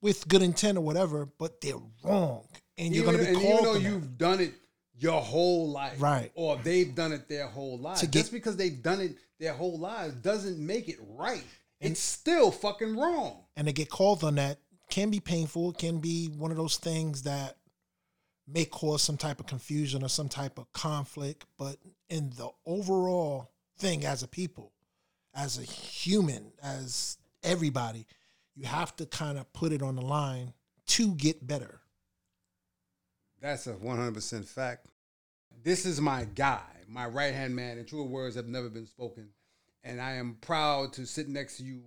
[0.00, 2.46] with good intent or whatever, but they're wrong.
[2.78, 3.44] And you're going to be called.
[3.44, 4.54] Even though you've done it
[5.02, 6.00] your whole life.
[6.00, 6.30] Right.
[6.34, 8.00] Or they've done it their whole life.
[8.02, 11.44] Get, Just because they've done it their whole lives doesn't make it right.
[11.80, 13.38] And, it's still fucking wrong.
[13.56, 17.22] And to get called on that can be painful, can be one of those things
[17.22, 17.56] that
[18.46, 21.44] may cause some type of confusion or some type of conflict.
[21.58, 21.76] But
[22.08, 24.72] in the overall thing as a people,
[25.34, 28.06] as a human, as everybody,
[28.54, 30.52] you have to kind of put it on the line
[30.88, 31.80] to get better.
[33.40, 34.86] That's a 100% fact
[35.62, 39.28] this is my guy, my right hand man, and truer words have never been spoken.
[39.84, 41.82] And I am proud to sit next to you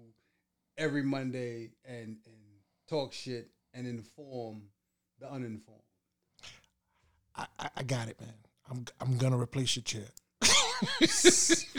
[0.77, 2.41] every Monday and, and
[2.89, 4.63] talk shit and inform
[5.19, 5.81] the uninformed.
[7.35, 8.33] I, I, I got it, man.
[8.71, 10.03] I'm I'm gonna replace your chair.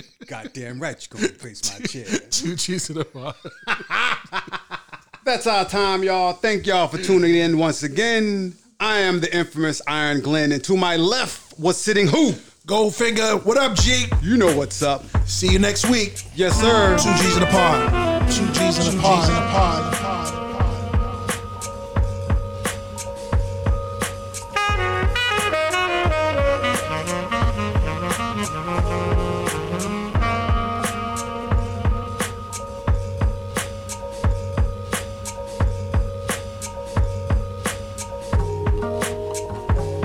[0.28, 2.06] Goddamn right, you're gonna replace my chair.
[2.30, 3.34] Two cheese in a bar.
[5.24, 6.34] That's our time, y'all.
[6.34, 8.54] Thank y'all for tuning in once again.
[8.78, 12.32] I am the infamous Iron Glenn, and to my left was sitting who?
[12.66, 13.42] Goldfinger.
[13.44, 14.06] What up, G?
[14.22, 15.04] You know what's up.
[15.26, 16.22] See you next week.
[16.34, 16.96] Yes, sir.
[16.98, 18.30] Two G's in the pod.
[18.30, 19.22] Two G's in the pod.
[19.22, 19.48] Two G's in the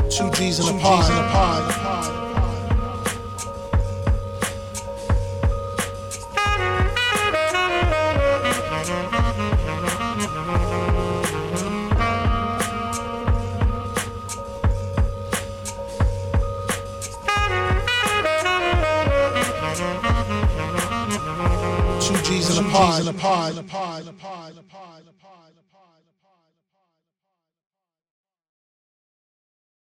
[0.08, 0.28] pod.
[0.40, 1.21] G's in the pod.
[22.70, 24.14] cheese in a pod.